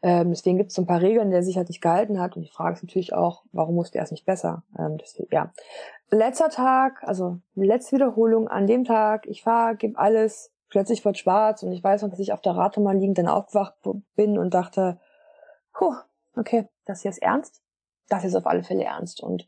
[0.02, 2.36] Ähm, deswegen gibt es so ein paar Regeln, der sich halt nicht gehalten hat.
[2.36, 4.62] Und die Frage ist natürlich auch, warum musste er es nicht besser?
[4.78, 5.52] Ähm, deswegen, ja.
[6.10, 11.62] Letzter Tag, also letzte Wiederholung an dem Tag, ich fahre, gebe alles, plötzlich wird schwarz
[11.62, 13.74] und ich weiß noch, dass ich auf der Rate mal liegend dann aufgewacht
[14.14, 14.98] bin und dachte,
[15.72, 15.94] puh,
[16.36, 17.62] okay, das hier ist ernst
[18.08, 19.22] das ist auf alle Fälle ernst.
[19.22, 19.46] Und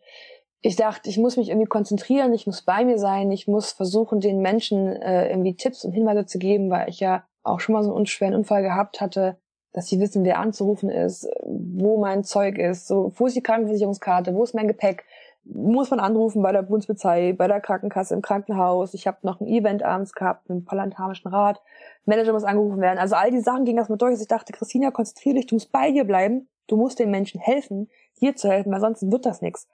[0.61, 4.21] ich dachte, ich muss mich irgendwie konzentrieren, ich muss bei mir sein, ich muss versuchen,
[4.21, 7.83] den Menschen äh, irgendwie Tipps und Hinweise zu geben, weil ich ja auch schon mal
[7.83, 9.37] so einen unschweren Unfall gehabt hatte,
[9.73, 14.35] dass sie wissen, wer anzurufen ist, wo mein Zeug ist, so, wo ist die Krankenversicherungskarte,
[14.35, 15.05] wo ist mein Gepäck,
[15.53, 18.95] muss man anrufen bei der Bundespolizei, bei der Krankenkasse, im Krankenhaus.
[18.95, 21.61] Ich habe noch ein Event abends gehabt mit dem Parlamentarischen Rat.
[22.05, 22.99] Manager muss angerufen werden.
[22.99, 24.13] Also all die Sachen gingen erstmal durch.
[24.13, 26.49] Also ich dachte, Christina, konzentriere dich, du musst bei dir bleiben.
[26.67, 27.89] Du musst den Menschen helfen,
[28.21, 29.69] dir zu helfen, weil sonst wird das nichts.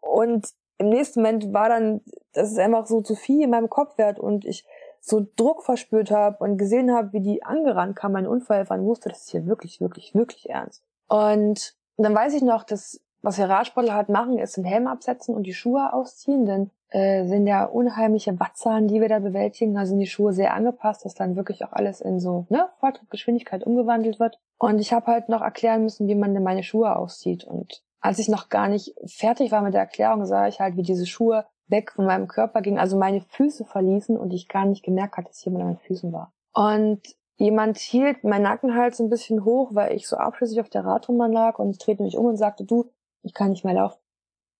[0.00, 2.00] Und im nächsten Moment war dann,
[2.32, 4.66] dass es einfach so zu viel in meinem Kopf wird und ich
[5.00, 9.08] so Druck verspürt habe und gesehen habe, wie die angerannt kam, mein Unfall, wann wusste,
[9.08, 10.82] das ist hier wirklich, wirklich, wirklich ernst.
[11.08, 15.34] Und dann weiß ich noch, dass was wir Radsportler halt machen, ist den Helm absetzen
[15.34, 19.74] und die Schuhe ausziehen, denn äh, sind ja unheimliche Wattzahlen, die wir da bewältigen.
[19.74, 23.64] Da sind die Schuhe sehr angepasst, dass dann wirklich auch alles in so ne, Volltrittgeschwindigkeit
[23.64, 24.38] umgewandelt wird.
[24.58, 27.44] Und ich habe halt noch erklären müssen, wie man denn meine Schuhe auszieht.
[27.44, 30.82] Und als ich noch gar nicht fertig war mit der Erklärung, sah ich halt, wie
[30.82, 34.84] diese Schuhe weg von meinem Körper gingen, also meine Füße verließen und ich gar nicht
[34.84, 36.32] gemerkt hatte, dass jemand an meinen Füßen war.
[36.52, 37.00] Und
[37.38, 41.58] jemand hielt meinen Nackenhals ein bisschen hoch, weil ich so abschließlich auf der Radrennbahn lag
[41.58, 42.90] und ich drehte mich um und sagte, du,
[43.22, 43.98] ich kann nicht mehr laufen.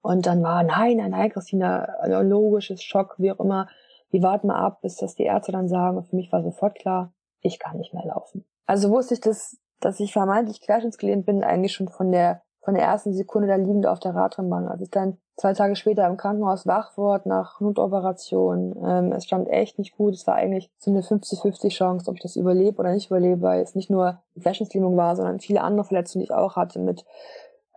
[0.02, 3.68] Und dann war, nein, nein, nein, Christina, also logisches Schock, wie auch immer.
[4.10, 5.96] Wir warten mal ab, bis das die Ärzte dann sagen.
[5.96, 8.44] Und für mich war sofort klar, ich kann nicht mehr laufen.
[8.66, 12.84] Also wusste ich, dass, dass ich vermeintlich querschnittsgelähmt bin, eigentlich schon von der, von der
[12.84, 14.68] ersten Sekunde da liegend auf der Radrennbahn.
[14.68, 19.48] Als ich dann zwei Tage später im Krankenhaus wach wurde nach Notoperation, ähm, es stand
[19.48, 20.14] echt nicht gut.
[20.14, 23.62] Es war eigentlich so eine 50-50 Chance, ob ich das überlebe oder nicht überlebe, weil
[23.62, 27.04] es nicht nur Querschnittslähmung war, sondern viele andere Verletzungen, die ich auch hatte mit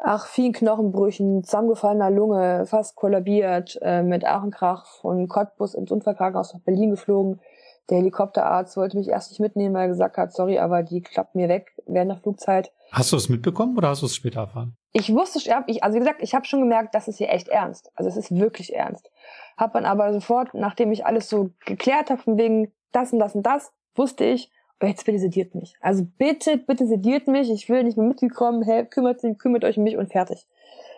[0.07, 6.61] Ach, vielen Knochenbrüchen, zusammengefallener Lunge, fast kollabiert, äh, mit Aachen-Krach von Cottbus ins Unfallkrankenhaus nach
[6.61, 7.41] Berlin geflogen.
[7.89, 11.33] Der Helikopterarzt wollte mich erst nicht mitnehmen, weil er gesagt hat, sorry, aber die klappt
[11.33, 12.71] mir weg während der Flugzeit.
[12.91, 14.77] Hast du es mitbekommen oder hast du es später erfahren?
[14.93, 17.91] Ich wusste, ich, also wie gesagt, ich habe schon gemerkt, das ist hier echt ernst.
[17.95, 19.09] Also es ist wirklich ernst.
[19.57, 23.33] Hab dann aber sofort, nachdem ich alles so geklärt habe, von wegen das und das
[23.33, 25.75] und das, wusste ich, jetzt bitte sediert mich.
[25.81, 27.49] Also bitte, bitte sediert mich.
[27.49, 28.63] Ich will nicht mehr mitgekommen.
[28.63, 30.47] Hey, kümmert, kümmert euch um mich und fertig.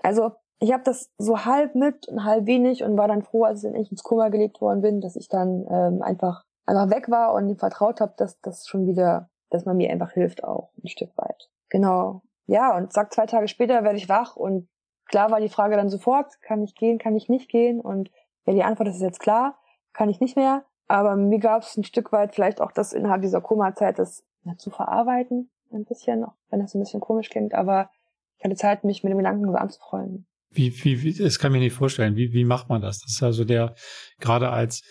[0.03, 3.63] Also ich habe das so halb mit und halb wenig und war dann froh, als
[3.63, 7.49] ich ins Koma gelegt worden bin, dass ich dann ähm, einfach einfach weg war und
[7.49, 11.17] ihm vertraut habe, dass das schon wieder, dass man mir einfach hilft auch ein Stück
[11.17, 11.49] weit.
[11.69, 12.21] Genau.
[12.45, 14.67] Ja, und sag zwei Tage später werde ich wach und
[15.05, 17.79] klar war die Frage dann sofort, kann ich gehen, kann ich nicht gehen?
[17.79, 18.11] Und
[18.45, 19.57] ja, die Antwort ist jetzt klar,
[19.93, 20.63] kann ich nicht mehr.
[20.87, 24.55] Aber mir gab es ein Stück weit vielleicht auch das innerhalb dieser Koma-Zeit, das ja,
[24.57, 27.89] zu verarbeiten, ein bisschen, auch wenn das ein bisschen komisch klingt, aber
[28.37, 30.27] ich hatte Zeit, mich mit dem Gedanken so anzufreunden.
[30.49, 32.15] Wie, wie, wie, das kann ich mir nicht vorstellen.
[32.15, 32.99] Wie, wie macht man das?
[33.01, 33.75] Das ist also der,
[34.19, 34.83] gerade als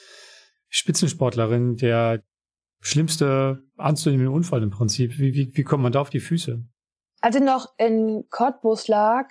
[0.68, 2.22] Spitzensportlerin, der
[2.80, 5.18] schlimmste anzunehmende Unfall im Prinzip.
[5.18, 6.62] Wie, wie, wie kommt man da auf die Füße?
[7.20, 9.28] Als ich noch in Cottbus lag,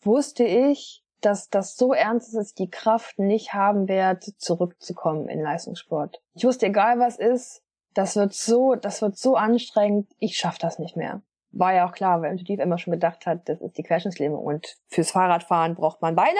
[0.00, 5.28] wusste ich, dass das so ernst ist, dass ich die Kraft nicht haben werde, zurückzukommen
[5.28, 6.20] in Leistungssport.
[6.34, 7.62] Ich wusste, egal was ist,
[7.94, 11.22] das wird so, das wird so anstrengend, ich schaff das nicht mehr.
[11.52, 14.76] War ja auch klar, weil intuitiv immer schon gedacht hat, das ist die Querschnittslähmung und
[14.86, 16.38] fürs Fahrradfahren braucht man Beine.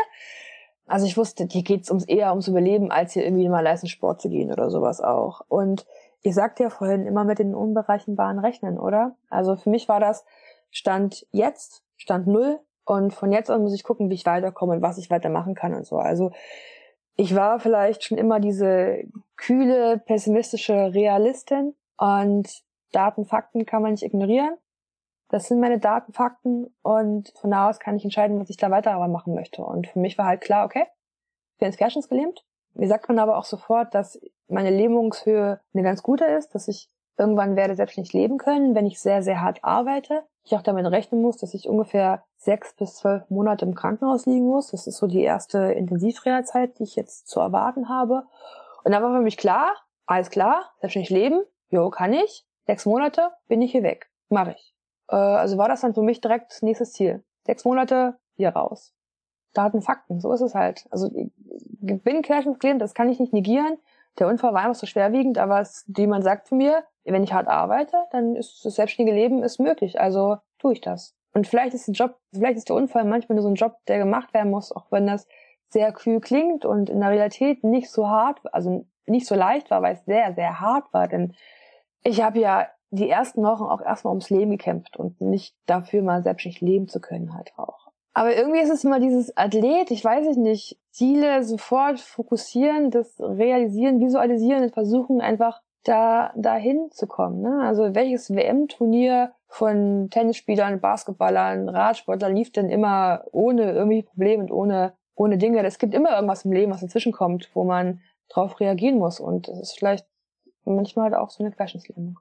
[0.87, 4.29] Also ich wusste, hier geht's ums eher ums Überleben, als hier irgendwie mal Leistungssport zu
[4.29, 5.43] gehen oder sowas auch.
[5.49, 5.87] Und
[6.23, 9.16] ihr sagt ja vorhin immer mit den unberechenbaren Rechnen, oder?
[9.29, 10.25] Also für mich war das
[10.71, 14.83] Stand jetzt, Stand null, und von jetzt an muss ich gucken, wie ich weiterkomme und
[14.83, 15.97] was ich weitermachen kann und so.
[15.97, 16.33] Also
[17.16, 19.05] ich war vielleicht schon immer diese
[19.37, 22.49] kühle, pessimistische Realistin und
[22.93, 24.57] Daten, Fakten kann man nicht ignorieren.
[25.29, 28.71] Das sind meine Daten, Fakten und von da aus kann ich entscheiden, was ich da
[28.71, 29.62] weiter machen möchte.
[29.62, 30.87] Und für mich war halt klar, okay,
[31.53, 32.45] ich bin ins Querschnitts gelähmt.
[32.75, 36.88] Mir sagt man aber auch sofort, dass meine Lähmungshöhe eine ganz gute ist, dass ich
[37.16, 40.25] irgendwann werde selbstständig leben können, wenn ich sehr, sehr hart arbeite.
[40.44, 44.46] Ich auch damit rechnen muss, dass ich ungefähr sechs bis zwölf Monate im Krankenhaus liegen
[44.46, 44.70] muss.
[44.70, 48.24] Das ist so die erste Intensivreha-Zeit, die ich jetzt zu erwarten habe.
[48.85, 49.72] Und da war für mich klar,
[50.07, 52.46] alles klar, selbstständig leben, jo, kann ich.
[52.66, 54.11] Sechs Monate bin ich hier weg.
[54.29, 54.74] Mache ich.
[55.09, 57.22] Äh, also war das dann für mich direkt das nächste Ziel.
[57.44, 58.94] Sechs Monate hier raus.
[59.53, 60.87] Daten, Fakten, so ist es halt.
[60.90, 61.33] Also ich
[62.03, 63.79] bin querschnittsgelähmt, das kann ich nicht negieren.
[64.18, 67.33] Der Unfall war einfach so schwerwiegend, aber es, wie man sagt zu mir, wenn ich
[67.33, 70.01] hart arbeite, dann ist das selbstständige Leben ist möglich.
[70.01, 71.14] Also tue ich das.
[71.33, 73.99] Und vielleicht ist der Job, vielleicht ist der Unfall manchmal nur so ein Job, der
[73.99, 75.27] gemacht werden muss, auch wenn das
[75.68, 79.83] sehr kühl klingt und in der Realität nicht so hart, also nicht so leicht war,
[79.83, 81.07] weil es sehr, sehr hart war.
[81.07, 81.35] Denn
[82.03, 86.23] ich habe ja die ersten Wochen auch erstmal ums Leben gekämpft und nicht dafür mal
[86.23, 87.90] selbstständig leben zu können halt auch.
[88.12, 94.01] Aber irgendwie ist es immer dieses Athlet, ich weiß nicht, Ziele sofort fokussieren, das realisieren,
[94.01, 97.40] visualisieren und versuchen einfach da dahin zu kommen.
[97.40, 97.62] Ne?
[97.62, 104.95] Also welches WM-Turnier von Tennisspielern, Basketballern, Radsportlern lief denn immer ohne irgendwie Probleme und ohne
[105.21, 105.62] ohne Dinge.
[105.64, 109.21] Es gibt immer irgendwas im Leben, was dazwischen kommt, wo man drauf reagieren muss.
[109.21, 110.07] Und das ist vielleicht
[110.64, 112.19] manchmal halt auch so eine Querschnittslähmung.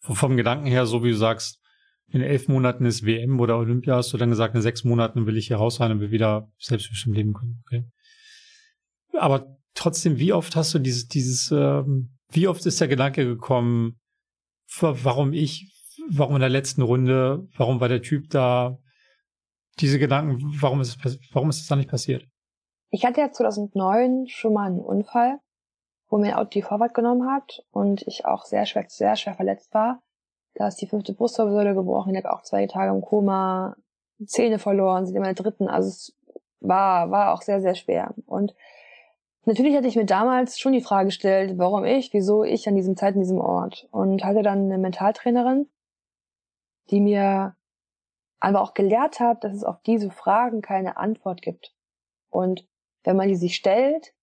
[0.00, 1.60] Vom Gedanken her, so wie du sagst,
[2.08, 5.36] in elf Monaten ist WM oder Olympia, hast du dann gesagt, in sechs Monaten will
[5.36, 7.62] ich hier raus sein und will wieder selbstbestimmt leben können.
[7.66, 7.84] Okay.
[9.16, 14.00] Aber trotzdem, wie oft hast du dieses, dieses, ähm, wie oft ist der Gedanke gekommen,
[14.80, 15.72] warum ich,
[16.10, 18.78] warum in der letzten Runde, warum war der Typ da,
[19.80, 22.26] diese Gedanken, warum ist es, warum ist es da nicht passiert?
[22.90, 25.38] Ich hatte ja 2009 schon mal einen Unfall,
[26.08, 29.34] wo mir ein Auto die Vorfahrt genommen hat und ich auch sehr schwer, sehr schwer
[29.34, 30.02] verletzt war.
[30.54, 33.76] Da ist die fünfte Brustwirbelsäule gebrochen, ich habe auch zwei Tage im Koma,
[34.26, 36.14] Zähne verloren, sind in meiner dritten, also es
[36.60, 38.14] war, war auch sehr, sehr schwer.
[38.26, 38.54] Und
[39.44, 42.96] natürlich hatte ich mir damals schon die Frage gestellt, warum ich, wieso ich an diesem
[42.96, 43.88] Zeit in diesem Ort.
[43.90, 45.68] Und hatte dann eine Mentaltrainerin,
[46.90, 47.56] die mir
[48.40, 51.74] aber auch gelehrt hat, dass es auf diese Fragen keine Antwort gibt.
[52.30, 52.66] Und
[53.04, 54.14] wenn man die sich stellt,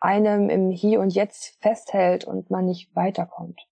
[0.00, 3.66] einem im Hier und Jetzt festhält und man nicht weiterkommt.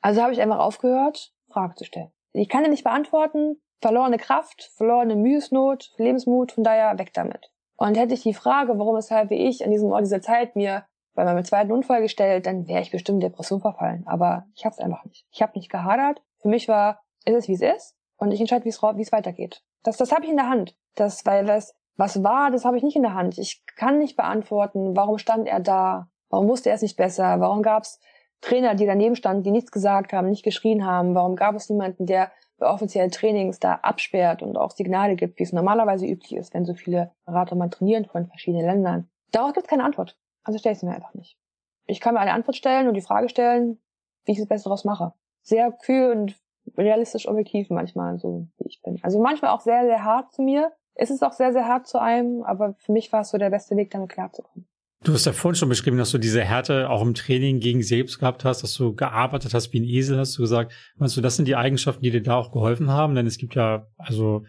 [0.00, 2.12] Also habe ich einfach aufgehört, Fragen zu stellen.
[2.32, 7.50] Ich kann ja nicht beantworten, verlorene Kraft, verlorene Mühesnot, Lebensmut, von daher weg damit.
[7.76, 10.84] Und hätte ich die Frage, warum weshalb ich an diesem Ort dieser Zeit mir
[11.14, 14.04] bei meinem zweiten Unfall gestellt, dann wäre ich bestimmt Depression verfallen.
[14.06, 15.26] Aber ich habe es einfach nicht.
[15.30, 16.22] Ich habe nicht gehadert.
[16.40, 19.62] Für mich war, ist es wie es ist und ich entscheide, wie es weitergeht.
[19.82, 20.76] Das, das habe ich in der Hand.
[20.94, 23.38] Das, weil das was war, das habe ich nicht in der Hand.
[23.38, 27.62] Ich kann nicht beantworten, warum stand er da, warum wusste er es nicht besser, warum
[27.62, 28.00] gab es
[28.42, 32.04] Trainer, die daneben standen, die nichts gesagt haben, nicht geschrien haben, warum gab es niemanden,
[32.04, 36.54] der bei offiziellen Trainings da absperrt und auch Signale gibt, wie es normalerweise üblich ist,
[36.54, 39.08] wenn so viele Berater mal trainieren von verschiedenen Ländern.
[39.30, 40.16] Darauf gibt es keine Antwort.
[40.44, 41.38] Also stelle ich sie mir einfach nicht.
[41.86, 43.78] Ich kann mir eine Antwort stellen und die Frage stellen,
[44.24, 45.12] wie ich das Beste daraus mache.
[45.42, 46.36] Sehr kühl und
[46.76, 48.98] realistisch objektiv manchmal, so wie ich bin.
[49.02, 51.98] Also manchmal auch sehr, sehr hart zu mir, es ist auch sehr, sehr hart zu
[51.98, 54.66] einem, aber für mich war es so der beste Weg, damit klarzukommen.
[55.06, 58.18] Du hast ja vorhin schon beschrieben, dass du diese Härte auch im Training gegen selbst
[58.18, 60.72] gehabt hast, dass du gearbeitet hast wie ein Esel, hast du gesagt.
[60.96, 63.14] Meinst du, das sind die Eigenschaften, die dir da auch geholfen haben?
[63.14, 64.42] Denn es gibt ja also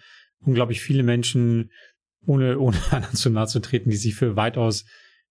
[0.44, 1.70] unglaublich viele Menschen,
[2.26, 4.86] ohne, ohne anderen zu nahe zu treten, die sich für weitaus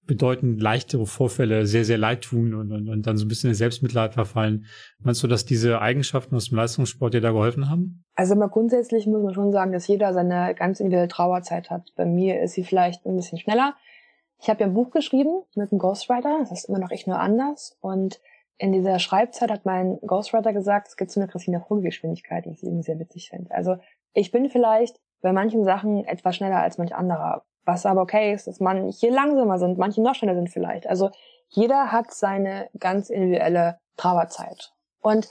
[0.07, 3.57] bedeutend leichtere Vorfälle sehr, sehr leid tun und, und, und dann so ein bisschen in
[3.57, 4.67] Selbstmitleid verfallen.
[5.01, 8.05] Meinst du, dass diese Eigenschaften aus dem Leistungssport dir da geholfen haben?
[8.15, 11.91] Also mal grundsätzlich muss man schon sagen, dass jeder seine ganz individuelle Trauerzeit hat.
[11.97, 13.75] Bei mir ist sie vielleicht ein bisschen schneller.
[14.39, 17.19] Ich habe ja ein Buch geschrieben mit einem Ghostwriter, das ist immer noch ich nur
[17.19, 17.77] anders.
[17.81, 18.21] Und
[18.59, 22.63] in dieser Schreibzeit hat mein Ghostwriter gesagt, es gibt so eine Christina Vogelgeschwindigkeit, die ich
[22.63, 23.55] irgendwie sehr witzig finde.
[23.55, 23.77] Also
[24.13, 27.45] ich bin vielleicht bei manchen Sachen etwas schneller als manch anderer.
[27.65, 30.87] Was aber okay ist, dass manche langsamer sind, manche noch schneller sind vielleicht.
[30.87, 31.11] Also
[31.49, 34.73] jeder hat seine ganz individuelle Trauerzeit.
[35.01, 35.29] Und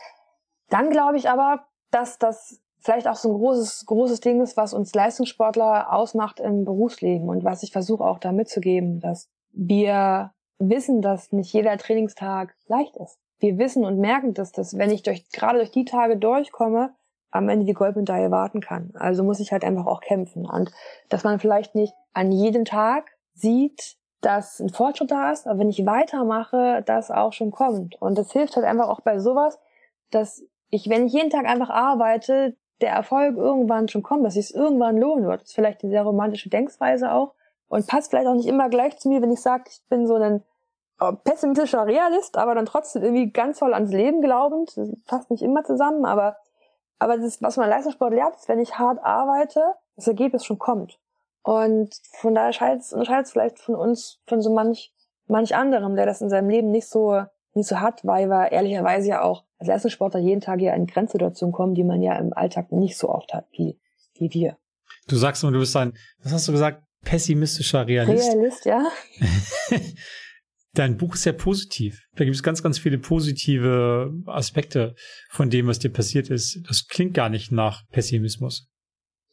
[0.69, 4.73] dann glaube ich aber, dass das vielleicht auch so ein großes, großes Ding ist, was
[4.73, 11.01] uns Leistungssportler ausmacht im Berufsleben und was ich versuche auch da mitzugeben, dass wir wissen,
[11.01, 13.17] dass nicht jeder Trainingstag leicht ist.
[13.39, 16.93] Wir wissen und merken, dass das, wenn ich durch, gerade durch die Tage durchkomme,
[17.31, 18.91] am Ende die Goldmedaille warten kann.
[18.93, 20.45] Also muss ich halt einfach auch kämpfen.
[20.45, 20.71] Und
[21.09, 25.69] dass man vielleicht nicht an jedem Tag sieht, dass ein Fortschritt da ist, aber wenn
[25.69, 27.99] ich weitermache, das auch schon kommt.
[28.01, 29.59] Und das hilft halt einfach auch bei sowas,
[30.11, 34.45] dass ich, wenn ich jeden Tag einfach arbeite, der Erfolg irgendwann schon kommt, dass sich
[34.45, 35.41] es irgendwann lohnen wird.
[35.41, 37.33] Das ist vielleicht die sehr romantische Denkweise auch
[37.67, 40.15] und passt vielleicht auch nicht immer gleich zu mir, wenn ich sage, ich bin so
[40.15, 40.43] ein
[40.99, 44.75] äh, pessimistischer Realist, aber dann trotzdem irgendwie ganz voll ans Leben glaubend.
[44.75, 46.37] Das passt nicht immer zusammen, aber
[46.99, 50.99] aber das, was man Leistungssport lernt, ist, wenn ich hart arbeite, das Ergebnis schon kommt.
[51.43, 52.53] Und von daher
[52.91, 54.93] unterscheidet es vielleicht von uns, von so manch,
[55.27, 57.23] manch anderem, der das in seinem Leben nicht so,
[57.55, 61.53] nicht so hat, weil wir ehrlicherweise ja auch als Leistungssportler jeden Tag ja in Grenzsituationen
[61.53, 63.79] kommen, die man ja im Alltag nicht so oft hat wie,
[64.15, 64.57] wie wir.
[65.07, 65.93] Du sagst immer, du bist ein,
[66.23, 68.33] was hast du gesagt, pessimistischer Realist.
[68.33, 68.85] Realist, ja.
[70.73, 72.09] Dein Buch ist sehr positiv.
[72.15, 74.95] Da gibt es ganz, ganz viele positive Aspekte
[75.29, 76.59] von dem, was dir passiert ist.
[76.67, 78.67] Das klingt gar nicht nach Pessimismus.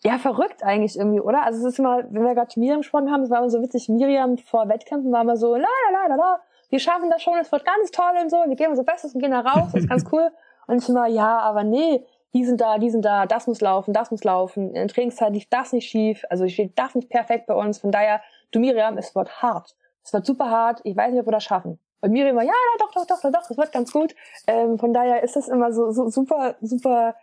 [0.05, 1.45] Ja, verrückt eigentlich irgendwie, oder?
[1.45, 3.89] Also es ist immer, wenn wir gerade Miriam gesprochen haben, es war immer so witzig,
[3.89, 6.41] Miriam vor Wettkämpfen war immer so, la la la la,
[6.73, 9.21] wir schaffen das schon, es wird ganz toll und so, wir geben unser Bestes und
[9.21, 10.31] gehen da raus, das ist ganz cool.
[10.69, 13.93] Und ich immer, ja, aber nee, die sind da, die sind da, das muss laufen,
[13.93, 14.69] das muss laufen.
[14.69, 17.79] In der Trainingszeit lief das nicht schief, also ich steht das nicht perfekt bei uns.
[17.79, 19.75] Von daher, du Miriam, es wird hart.
[20.05, 21.81] Es wird super hart, ich weiß nicht, ob wir das schaffen.
[22.01, 24.15] Und Miriam war, ja, doch, doch, doch, doch, doch, es wird ganz gut.
[24.47, 27.17] Ähm, von daher ist das immer so, so super, super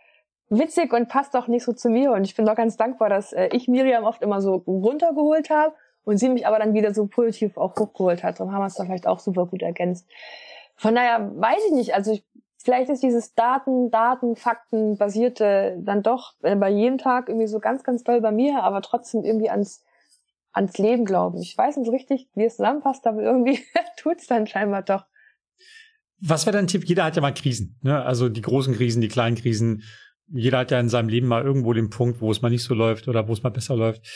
[0.50, 2.12] witzig und passt auch nicht so zu mir.
[2.12, 5.74] Und ich bin auch ganz dankbar, dass äh, ich Miriam oft immer so runtergeholt habe
[6.10, 8.38] und sie mich aber dann wieder so positiv auch hochgeholt hat.
[8.38, 10.06] Darum haben wir es da vielleicht auch super gut ergänzt.
[10.76, 12.24] Von daher weiß ich nicht, also ich
[12.62, 17.58] vielleicht ist dieses Daten, Daten, Fakten basierte dann doch äh, bei jedem Tag irgendwie so
[17.58, 19.84] ganz, ganz toll bei mir, aber trotzdem irgendwie ans,
[20.52, 21.40] ans Leben glauben.
[21.40, 23.60] Ich weiß nicht so richtig, wie es zusammenpasst, aber irgendwie
[23.96, 25.06] tut's dann scheinbar doch.
[26.22, 26.84] Was wäre dein Tipp?
[26.84, 28.04] Jeder hat ja mal Krisen, ne?
[28.04, 29.82] Also die großen Krisen, die kleinen Krisen.
[30.32, 32.74] Jeder hat ja in seinem Leben mal irgendwo den Punkt, wo es mal nicht so
[32.74, 34.06] läuft oder wo es mal besser läuft.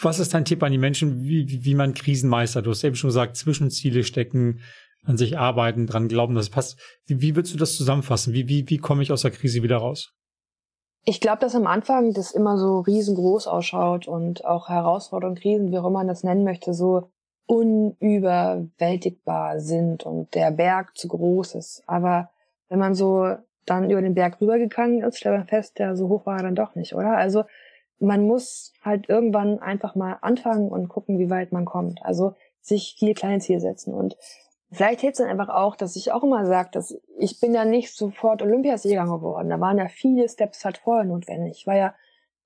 [0.00, 2.66] Was ist dein Tipp an die Menschen, wie, wie, man Krisen meistert?
[2.66, 4.60] Du hast eben schon gesagt, Zwischenziele stecken,
[5.04, 6.80] an sich arbeiten, dran glauben, dass es passt.
[7.06, 8.32] Wie, wie würdest du das zusammenfassen?
[8.32, 10.12] Wie, wie, wie komme ich aus der Krise wieder raus?
[11.04, 15.78] Ich glaube, dass am Anfang das immer so riesengroß ausschaut und auch Herausforderungen, Krisen, wie
[15.78, 17.10] auch immer man das nennen möchte, so
[17.46, 21.82] unüberwältigbar sind und der Berg zu groß ist.
[21.86, 22.30] Aber
[22.68, 23.34] wenn man so
[23.66, 26.54] dann über den Berg rübergegangen ist, stellt man fest, ja, so hoch war er dann
[26.54, 27.16] doch nicht, oder?
[27.16, 27.44] Also
[27.98, 32.04] man muss halt irgendwann einfach mal anfangen und gucken, wie weit man kommt.
[32.04, 33.94] Also sich viel kleine Ziele setzen.
[33.94, 34.16] Und
[34.72, 37.66] Vielleicht hilft es dann einfach auch, dass ich auch immer sage, dass ich bin ja
[37.66, 39.50] nicht sofort Olympiasieger geworden.
[39.50, 41.58] Da waren ja viele Steps halt vorher notwendig.
[41.58, 41.94] Ich war ja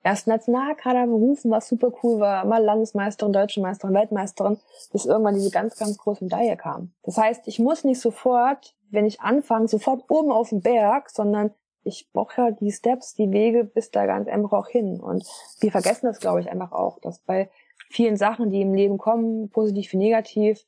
[0.06, 4.56] erst Nationalkader berufen, was super cool war, mal Landesmeisterin, Deutsche Meisterin, Weltmeisterin,
[4.92, 6.92] bis irgendwann diese ganz, ganz große Medaille kam.
[7.02, 11.50] Das heißt, ich muss nicht sofort, wenn ich anfange, sofort oben auf den Berg, sondern
[11.82, 15.00] ich brauche ja die Steps, die Wege bis da ganz einfach auch hin.
[15.00, 15.26] Und
[15.58, 17.50] wir vergessen das, glaube ich, einfach auch, dass bei
[17.90, 20.64] vielen Sachen, die im Leben kommen, positiv wie negativ,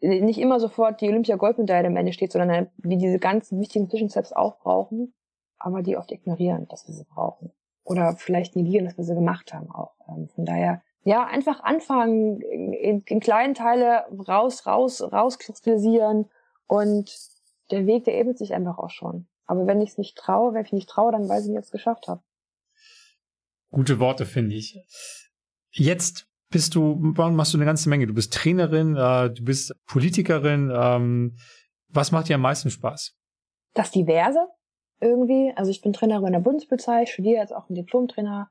[0.00, 4.58] nicht immer sofort die Olympia-Goldmedaille am Ende steht, sondern die diese ganzen wichtigen Zwischensteps auch
[4.58, 5.14] brauchen,
[5.58, 7.52] aber die oft ignorieren, dass wir sie brauchen.
[7.84, 9.94] Oder vielleicht negieren, dass wir sie gemacht haben auch.
[10.08, 16.30] Ähm, von daher, ja, einfach anfangen, in, in kleinen Teile raus, raus, rauskristallisieren
[16.66, 17.10] und
[17.70, 19.26] der Weg, der ebnet sich einfach auch schon.
[19.46, 21.64] Aber wenn ich es nicht traue, wenn ich nicht traue, dann weiß ich nicht, ob
[21.64, 22.22] ich es geschafft habe.
[23.70, 24.78] Gute Worte, finde ich.
[25.70, 28.06] Jetzt bist du, machst du eine ganze Menge.
[28.06, 30.70] Du bist Trainerin, äh, du bist Politikerin.
[30.74, 31.36] Ähm,
[31.88, 33.16] was macht dir am meisten Spaß?
[33.74, 34.46] Das Diverse
[35.02, 35.52] irgendwie.
[35.56, 38.50] Also ich bin Trainerin in der Bundespolizei, studiere jetzt auch einen Diplomtrainer.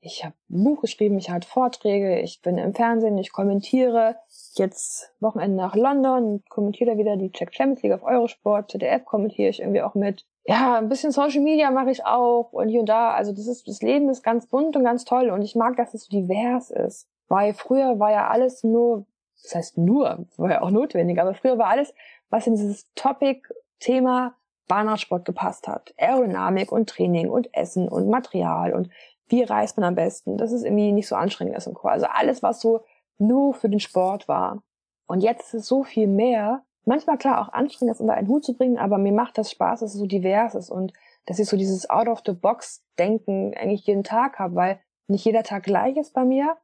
[0.00, 4.16] Ich habe ein Buch geschrieben, ich halte Vorträge, ich bin im Fernsehen, ich kommentiere.
[4.54, 9.48] Jetzt Wochenende nach London, kommentiere da wieder die Czech Champions League auf Eurosport, ZDF kommentiere
[9.48, 10.26] ich irgendwie auch mit.
[10.44, 13.12] Ja, ein bisschen Social Media mache ich auch und hier und da.
[13.12, 15.94] Also das ist, das Leben ist ganz bunt und ganz toll und ich mag, dass
[15.94, 17.08] es so divers ist.
[17.28, 19.06] Weil früher war ja alles nur,
[19.40, 21.94] das heißt nur, war ja auch notwendig, aber früher war alles,
[22.28, 23.42] was in dieses Topic,
[23.78, 24.34] Thema
[24.68, 25.94] Bahnradsport gepasst hat.
[25.98, 28.90] Aerodynamik und Training und Essen und Material und
[29.28, 30.36] wie reist man am besten.
[30.36, 31.90] Das ist irgendwie nicht so anstrengend als im Chor.
[31.90, 32.84] Also alles, was so
[33.18, 34.62] nur für den Sport war.
[35.06, 36.62] Und jetzt ist es so viel mehr.
[36.84, 39.80] Manchmal klar auch anstrengend, das unter einen Hut zu bringen, aber mir macht das Spaß,
[39.80, 40.92] dass es so divers ist und
[41.26, 46.12] dass ich so dieses Out-of-the-Box-Denken eigentlich jeden Tag habe, weil nicht jeder Tag gleich ist
[46.12, 46.56] bei mir.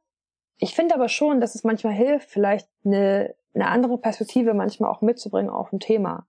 [0.57, 5.01] Ich finde aber schon, dass es manchmal hilft, vielleicht eine, eine andere Perspektive manchmal auch
[5.01, 6.27] mitzubringen auf ein Thema.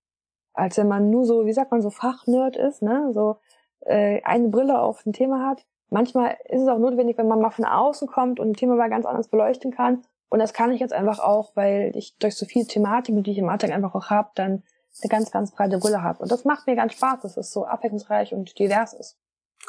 [0.53, 3.11] Als wenn man nur so, wie sagt man, so Fachnerd ist, ne?
[3.13, 3.37] So
[3.81, 5.65] äh, eine Brille auf ein Thema hat.
[5.91, 8.91] Manchmal ist es auch notwendig, wenn man mal von außen kommt und ein Thema mal
[8.91, 10.03] ganz anders beleuchten kann.
[10.29, 13.39] Und das kann ich jetzt einfach auch, weil ich durch so viel Thematik, die ich
[13.39, 14.63] im Alltag einfach auch habe, dann
[15.03, 16.23] eine ganz, ganz breite Brille habe.
[16.23, 19.19] Und das macht mir ganz Spaß, dass es so abwechslungsreich und divers ist.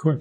[0.03, 0.19] Cool.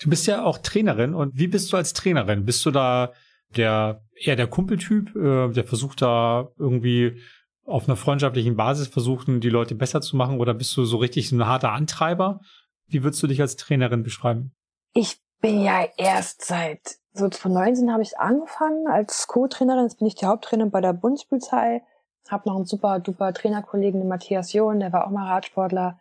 [0.00, 2.44] Du bist ja auch Trainerin und wie bist du als Trainerin?
[2.44, 3.12] Bist du da
[3.56, 7.20] der eher der Kumpeltyp, äh, der versucht da irgendwie
[7.68, 11.30] auf einer freundschaftlichen Basis versuchen, die Leute besser zu machen, oder bist du so richtig
[11.32, 12.40] ein harter Antreiber?
[12.86, 14.52] Wie würdest du dich als Trainerin beschreiben?
[14.94, 19.84] Ich bin ja erst seit so 2019 habe ich angefangen als Co-Trainerin.
[19.84, 21.82] Jetzt bin ich die Haupttrainerin bei der Bundespolizei.
[22.28, 25.98] Hab noch einen super duper Trainerkollegen, den Matthias John, der war auch mal Radsportler.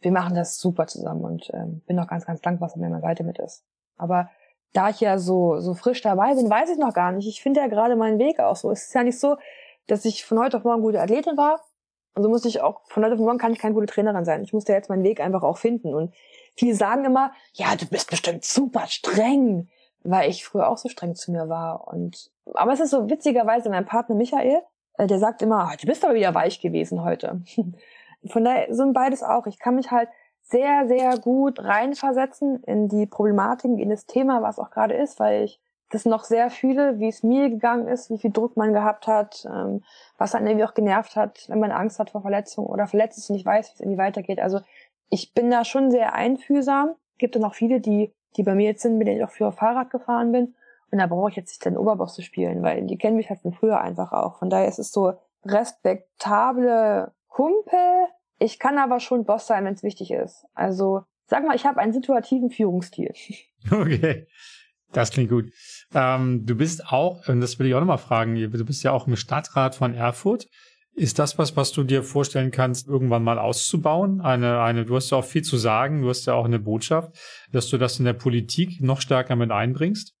[0.00, 2.88] Wir machen das super zusammen und ähm, bin auch ganz, ganz dankbar, dass er mir
[2.88, 3.64] meiner Seite mit ist.
[3.96, 4.30] Aber
[4.72, 7.26] da ich ja so, so frisch dabei bin, weiß ich noch gar nicht.
[7.26, 8.70] Ich finde ja gerade meinen Weg auch so.
[8.70, 9.36] Es ist ja nicht so,
[9.90, 11.60] dass ich von heute auf morgen gute Athletin war.
[12.14, 14.42] Und so musste ich auch, von heute auf morgen kann ich keine gute Trainerin sein.
[14.42, 15.94] Ich musste jetzt meinen Weg einfach auch finden.
[15.94, 16.12] Und
[16.56, 19.68] viele sagen immer, ja, du bist bestimmt super streng,
[20.02, 21.88] weil ich früher auch so streng zu mir war.
[21.88, 24.60] Und, aber es ist so witzigerweise mein Partner Michael,
[24.98, 27.42] äh, der sagt immer, ah, du bist aber wieder weich gewesen heute.
[28.26, 29.46] Von daher sind beides auch.
[29.46, 30.08] Ich kann mich halt
[30.42, 35.44] sehr, sehr gut reinversetzen in die Problematiken, in das Thema, was auch gerade ist, weil
[35.44, 35.60] ich
[35.90, 39.46] das noch sehr fühle, wie es mir gegangen ist, wie viel Druck man gehabt hat,
[39.46, 39.82] ähm,
[40.16, 43.28] was einen irgendwie auch genervt hat, wenn man Angst hat vor Verletzungen oder verletzt ist
[43.28, 44.40] und nicht weiß, wie es irgendwie weitergeht.
[44.40, 44.60] Also
[45.10, 46.94] ich bin da schon sehr einfühlsam.
[47.18, 49.52] Gibt es noch viele, die, die bei mir jetzt sind, mit denen ich auch früher
[49.52, 50.54] Fahrrad gefahren bin.
[50.92, 53.40] Und da brauche ich jetzt nicht den Oberboss zu spielen, weil die kennen mich halt
[53.40, 54.38] von früher einfach auch.
[54.38, 55.12] Von daher ist es so
[55.44, 58.06] respektable Kumpel.
[58.38, 60.46] Ich kann aber schon Boss sein, wenn es wichtig ist.
[60.54, 63.12] Also sag mal, ich habe einen situativen Führungsstil.
[63.70, 64.26] Okay.
[64.92, 65.52] Das klingt gut.
[65.94, 69.06] Ähm, du bist auch, und das will ich auch nochmal fragen, du bist ja auch
[69.06, 70.46] im Stadtrat von Erfurt.
[70.94, 74.20] Ist das was, was du dir vorstellen kannst, irgendwann mal auszubauen?
[74.20, 77.16] Eine, eine, du hast ja auch viel zu sagen, du hast ja auch eine Botschaft,
[77.52, 80.14] dass du das in der Politik noch stärker mit einbringst?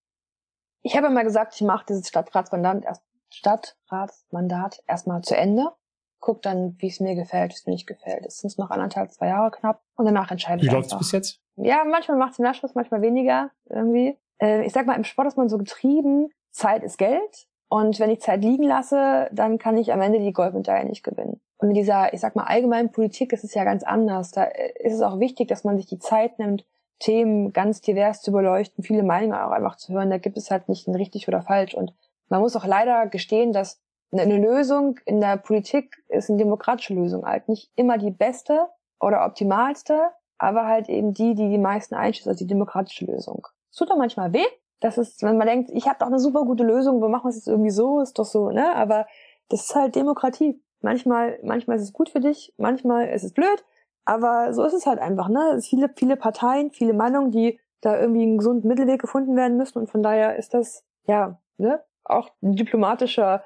[0.82, 5.72] Ich habe immer gesagt, ich mache dieses Stadtratsmandat erst, Stadtratsmandat erstmal zu Ende.
[6.20, 8.24] Guck dann, wie es mir gefällt, wie es mir nicht gefällt.
[8.26, 9.82] Es sind noch anderthalb, zwei Jahre knapp.
[9.96, 11.40] Und danach entscheide ich Wie läuft's bis jetzt?
[11.56, 15.36] Ja, manchmal macht es Nachschuss, manchmal weniger irgendwie äh, ich sag mal, im Sport ist
[15.36, 17.46] man so getrieben, Zeit ist Geld.
[17.68, 21.40] Und wenn ich Zeit liegen lasse, dann kann ich am Ende die Goldmedaille nicht gewinnen.
[21.58, 24.32] Und in dieser, ich sag mal, allgemeinen Politik ist es ja ganz anders.
[24.32, 26.64] Da äh, ist es auch wichtig, dass man sich die Zeit nimmt,
[26.98, 30.10] Themen ganz divers zu beleuchten, viele Meinungen auch einfach zu hören.
[30.10, 31.74] Da gibt es halt nicht ein richtig oder falsch.
[31.74, 31.94] Und
[32.28, 33.80] man muss auch leider gestehen, dass
[34.12, 37.48] eine Lösung in der Politik ist eine demokratische Lösung halt.
[37.48, 38.68] Nicht immer die beste
[38.98, 43.46] oder optimalste, aber halt eben die, die die meisten einschließt, also die demokratische Lösung.
[43.70, 44.46] Es tut doch manchmal weh.
[44.80, 47.36] Das ist, wenn man denkt, ich habe doch eine super gute Lösung, wir machen es
[47.36, 48.74] jetzt irgendwie so, ist doch so, ne?
[48.74, 49.06] Aber
[49.50, 50.60] das ist halt Demokratie.
[50.80, 53.64] Manchmal, manchmal ist es gut für dich, manchmal ist es blöd,
[54.06, 55.52] aber so ist es halt einfach, ne?
[55.56, 59.58] Es sind viele, viele Parteien, viele Meinungen, die da irgendwie einen gesunden Mittelweg gefunden werden
[59.58, 61.82] müssen und von daher ist das, ja, ne?
[62.04, 63.44] Auch ein diplomatischer,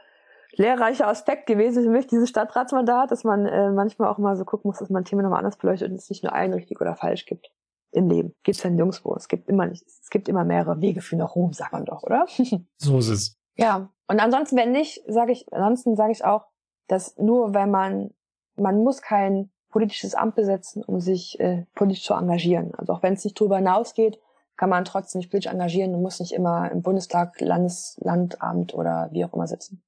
[0.52, 4.68] lehrreicher Aspekt gewesen für mich, dieses Stadtratsmandat, dass man äh, manchmal auch mal so gucken
[4.68, 7.26] muss, dass man Thema nochmal anders beleuchtet und es nicht nur ein richtig oder falsch
[7.26, 7.50] gibt
[7.94, 8.34] im Leben.
[8.42, 9.14] Gibt's ja nirgendwo.
[9.14, 12.02] Es gibt immer nicht, es gibt immer mehrere Wege für nach Ruhm, sagt man doch,
[12.02, 12.26] oder?
[12.76, 13.36] so ist es.
[13.56, 13.90] Ja.
[14.06, 16.46] Und ansonsten, wenn nicht, sage ich, ansonsten sage ich auch,
[16.88, 18.10] dass nur wenn man,
[18.56, 22.74] man muss kein politisches Amt besetzen, um sich äh, politisch zu engagieren.
[22.76, 24.20] Also auch wenn es nicht darüber hinausgeht,
[24.56, 29.08] kann man trotzdem sich politisch engagieren und muss nicht immer im Bundestag, Landes, Landamt oder
[29.12, 29.82] wie auch immer sitzen.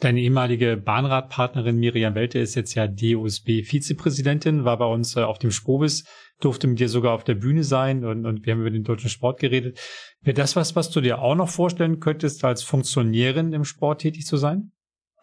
[0.00, 5.50] Deine ehemalige Bahnradpartnerin Miriam Welte ist jetzt ja DOSB-Vizepräsidentin, war bei uns äh, auf dem
[5.50, 6.04] Sprobis,
[6.40, 9.10] durfte mit dir sogar auf der Bühne sein und, und wir haben über den deutschen
[9.10, 9.78] Sport geredet.
[10.22, 14.24] Wäre das was, was du dir auch noch vorstellen könntest, als Funktionärin im Sport tätig
[14.24, 14.72] zu sein?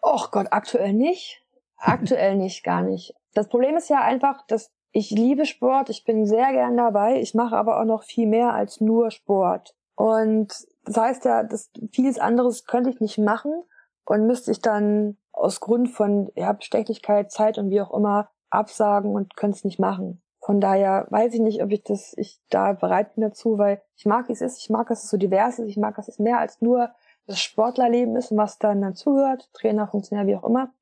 [0.00, 1.42] Och Gott, aktuell nicht.
[1.76, 3.14] Aktuell nicht, gar nicht.
[3.34, 7.34] Das Problem ist ja einfach, dass ich liebe Sport, ich bin sehr gern dabei, ich
[7.34, 9.74] mache aber auch noch viel mehr als nur Sport.
[9.96, 10.54] Und
[10.84, 13.64] das heißt ja, dass vieles anderes könnte ich nicht machen
[14.08, 19.14] und müsste ich dann aus Grund von ja, Bestechlichkeit, Zeit und wie auch immer absagen
[19.14, 20.22] und könnte es nicht machen.
[20.40, 24.06] Von daher weiß ich nicht, ob ich das, ich da bereit bin dazu, weil ich
[24.06, 26.18] mag, wie es ist, ich mag, dass es so divers ist, ich mag, dass es
[26.18, 26.90] mehr als nur
[27.26, 30.72] das Sportlerleben ist und was dann dazugehört, Trainer, Funktionär, wie auch immer.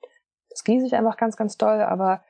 [0.48, 2.22] Das genieße ich einfach ganz, ganz toll, aber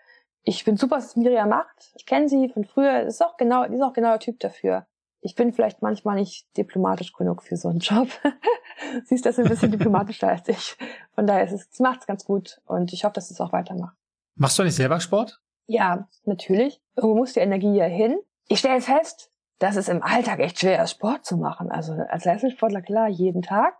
[0.44, 1.92] ich bin super, was Miriam macht.
[1.96, 4.86] Ich kenne sie von früher, ist auch genau, die ist auch genau der Typ dafür
[5.20, 8.08] ich bin vielleicht manchmal nicht diplomatisch genug für so einen Job.
[9.04, 10.76] Sie ist das ein bisschen diplomatischer als ich.
[11.14, 13.52] Von daher ist es, es macht es ganz gut und ich hoffe, dass es auch
[13.52, 13.96] weitermacht.
[14.36, 15.40] Machst du nicht selber Sport?
[15.66, 16.80] Ja, natürlich.
[16.94, 18.18] Irgendwo muss die Energie ja hin.
[18.48, 21.70] Ich stelle fest, dass es im Alltag echt schwer ist, Sport zu machen.
[21.70, 23.74] Also als Leistungssportler klar, jeden Tag.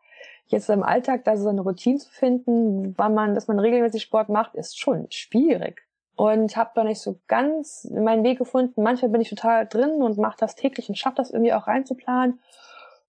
[0.47, 4.29] Jetzt im Alltag da so eine Routine zu finden, wann man, dass man regelmäßig Sport
[4.29, 5.86] macht, ist schon schwierig
[6.17, 8.83] und habe da nicht so ganz meinen Weg gefunden.
[8.83, 12.41] Manchmal bin ich total drin und mache das täglich und schaffe das irgendwie auch reinzuplanen.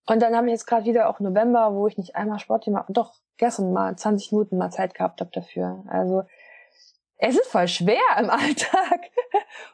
[0.06, 2.86] Und dann habe ich jetzt gerade wieder auch November, wo ich nicht einmal Sport gemacht
[2.90, 5.84] doch gestern mal 20 Minuten mal Zeit gehabt habe dafür.
[5.88, 6.24] Also
[7.18, 9.10] es ist voll schwer im Alltag.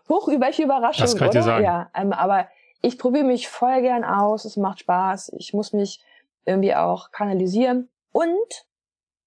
[0.09, 1.39] Hoch über welche Überraschung, das kann oder?
[1.39, 1.65] Ich dir sagen.
[1.65, 2.47] Ja, ähm, aber
[2.81, 4.45] ich probiere mich voll gern aus.
[4.45, 5.33] Es macht Spaß.
[5.37, 6.03] Ich muss mich
[6.45, 7.89] irgendwie auch kanalisieren.
[8.11, 8.65] Und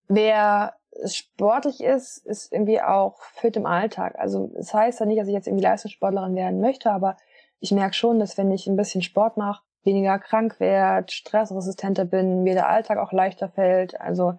[0.09, 0.75] wer
[1.05, 4.15] sportlich ist, ist irgendwie auch fit im Alltag.
[4.19, 7.17] Also es das heißt ja nicht, dass ich jetzt irgendwie Leistungssportlerin werden möchte, aber
[7.61, 12.43] ich merke schon, dass wenn ich ein bisschen Sport mache, weniger krank werde, stressresistenter bin,
[12.43, 14.01] mir der Alltag auch leichter fällt.
[14.01, 14.35] Also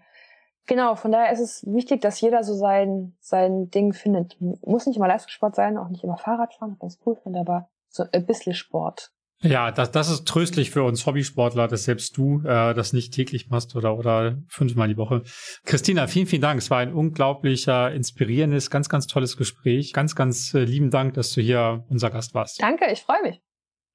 [0.66, 4.38] genau, von daher ist es wichtig, dass jeder so sein, sein Ding findet.
[4.40, 7.40] Muss nicht immer Leistungssport sein, auch nicht immer Fahrrad fahren, was ich ganz cool finde,
[7.40, 9.12] aber so ein bisschen Sport
[9.44, 13.50] Ja, das, das ist tröstlich für uns Hobbysportler, dass selbst du äh, das nicht täglich
[13.50, 15.22] machst oder, oder fünfmal die Woche.
[15.64, 16.60] Christina, vielen, vielen Dank.
[16.60, 19.94] Es war ein unglaublicher, inspirierendes, ganz, ganz tolles Gespräch.
[19.94, 22.62] Ganz, ganz äh, lieben Dank, dass du hier unser Gast warst.
[22.62, 23.40] Danke, ich freue mich.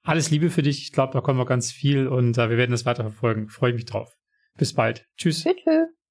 [0.05, 0.82] Alles Liebe für dich.
[0.82, 3.49] Ich glaube, da kommen wir ganz viel und äh, wir werden das weiterverfolgen.
[3.49, 4.12] Freue mich drauf.
[4.57, 5.07] Bis bald.
[5.16, 5.43] Tschüss.
[5.43, 6.01] Tschüss.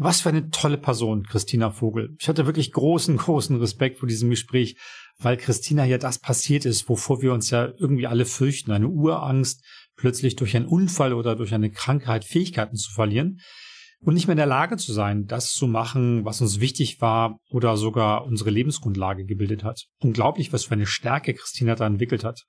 [0.00, 2.14] Was für eine tolle Person, Christina Vogel.
[2.20, 4.76] Ich hatte wirklich großen, großen Respekt vor diesem Gespräch,
[5.18, 8.70] weil Christina ja das passiert ist, wovor wir uns ja irgendwie alle fürchten.
[8.70, 9.64] Eine Urangst,
[9.96, 13.40] plötzlich durch einen Unfall oder durch eine Krankheit Fähigkeiten zu verlieren
[14.00, 17.40] und nicht mehr in der Lage zu sein, das zu machen, was uns wichtig war
[17.50, 19.86] oder sogar unsere Lebensgrundlage gebildet hat.
[19.98, 22.44] Unglaublich, was für eine Stärke Christina da entwickelt hat.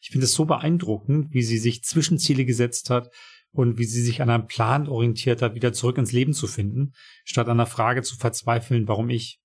[0.00, 3.08] Ich finde es so beeindruckend, wie sie sich Zwischenziele gesetzt hat,
[3.56, 6.92] und wie sie sich an einem Plan orientiert hat, wieder zurück ins Leben zu finden,
[7.24, 9.40] statt an der Frage zu verzweifeln, warum ich.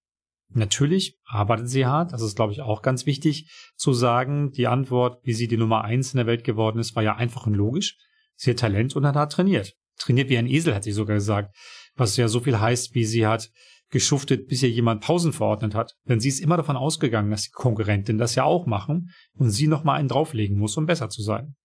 [0.53, 4.51] Natürlich arbeitet sie hart, das ist, glaube ich, auch ganz wichtig zu sagen.
[4.51, 7.47] Die Antwort, wie sie die Nummer eins in der Welt geworden ist, war ja einfach
[7.47, 7.97] und logisch.
[8.35, 9.73] Sie hat Talent und hat hart trainiert.
[9.97, 11.55] Trainiert wie ein Esel, hat sie sogar gesagt.
[11.95, 13.49] Was ja so viel heißt, wie sie hat
[13.91, 15.93] geschuftet, bis ihr jemand Pausen verordnet hat.
[16.07, 19.67] Denn sie ist immer davon ausgegangen, dass die Konkurrentin das ja auch machen und sie
[19.67, 21.55] nochmal einen drauflegen muss, um besser zu sein.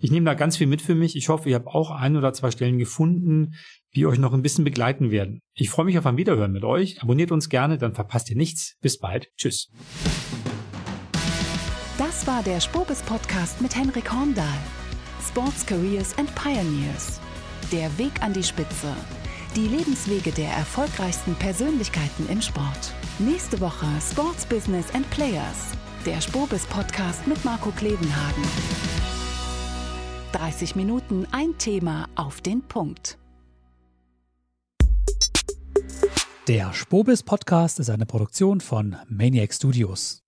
[0.00, 1.16] Ich nehme da ganz viel mit für mich.
[1.16, 3.54] Ich hoffe, ihr habt auch ein oder zwei Stellen gefunden,
[3.96, 5.40] die euch noch ein bisschen begleiten werden.
[5.54, 7.02] Ich freue mich auf ein Wiederhören mit euch.
[7.02, 8.76] Abonniert uns gerne, dann verpasst ihr nichts.
[8.80, 9.28] Bis bald.
[9.36, 9.72] Tschüss.
[11.98, 14.58] Das war der Spobis Podcast mit Henrik Horndahl.
[15.26, 17.20] Sports Careers and Pioneers.
[17.72, 18.94] Der Weg an die Spitze.
[19.56, 22.92] Die Lebenswege der erfolgreichsten Persönlichkeiten im Sport.
[23.18, 25.72] Nächste Woche Sports Business and Players.
[26.06, 28.44] Der Spobis Podcast mit Marco Klevenhagen.
[30.32, 33.18] 30 Minuten ein Thema auf den Punkt.
[36.46, 40.22] Der Spobis Podcast ist eine Produktion von Maniac Studios.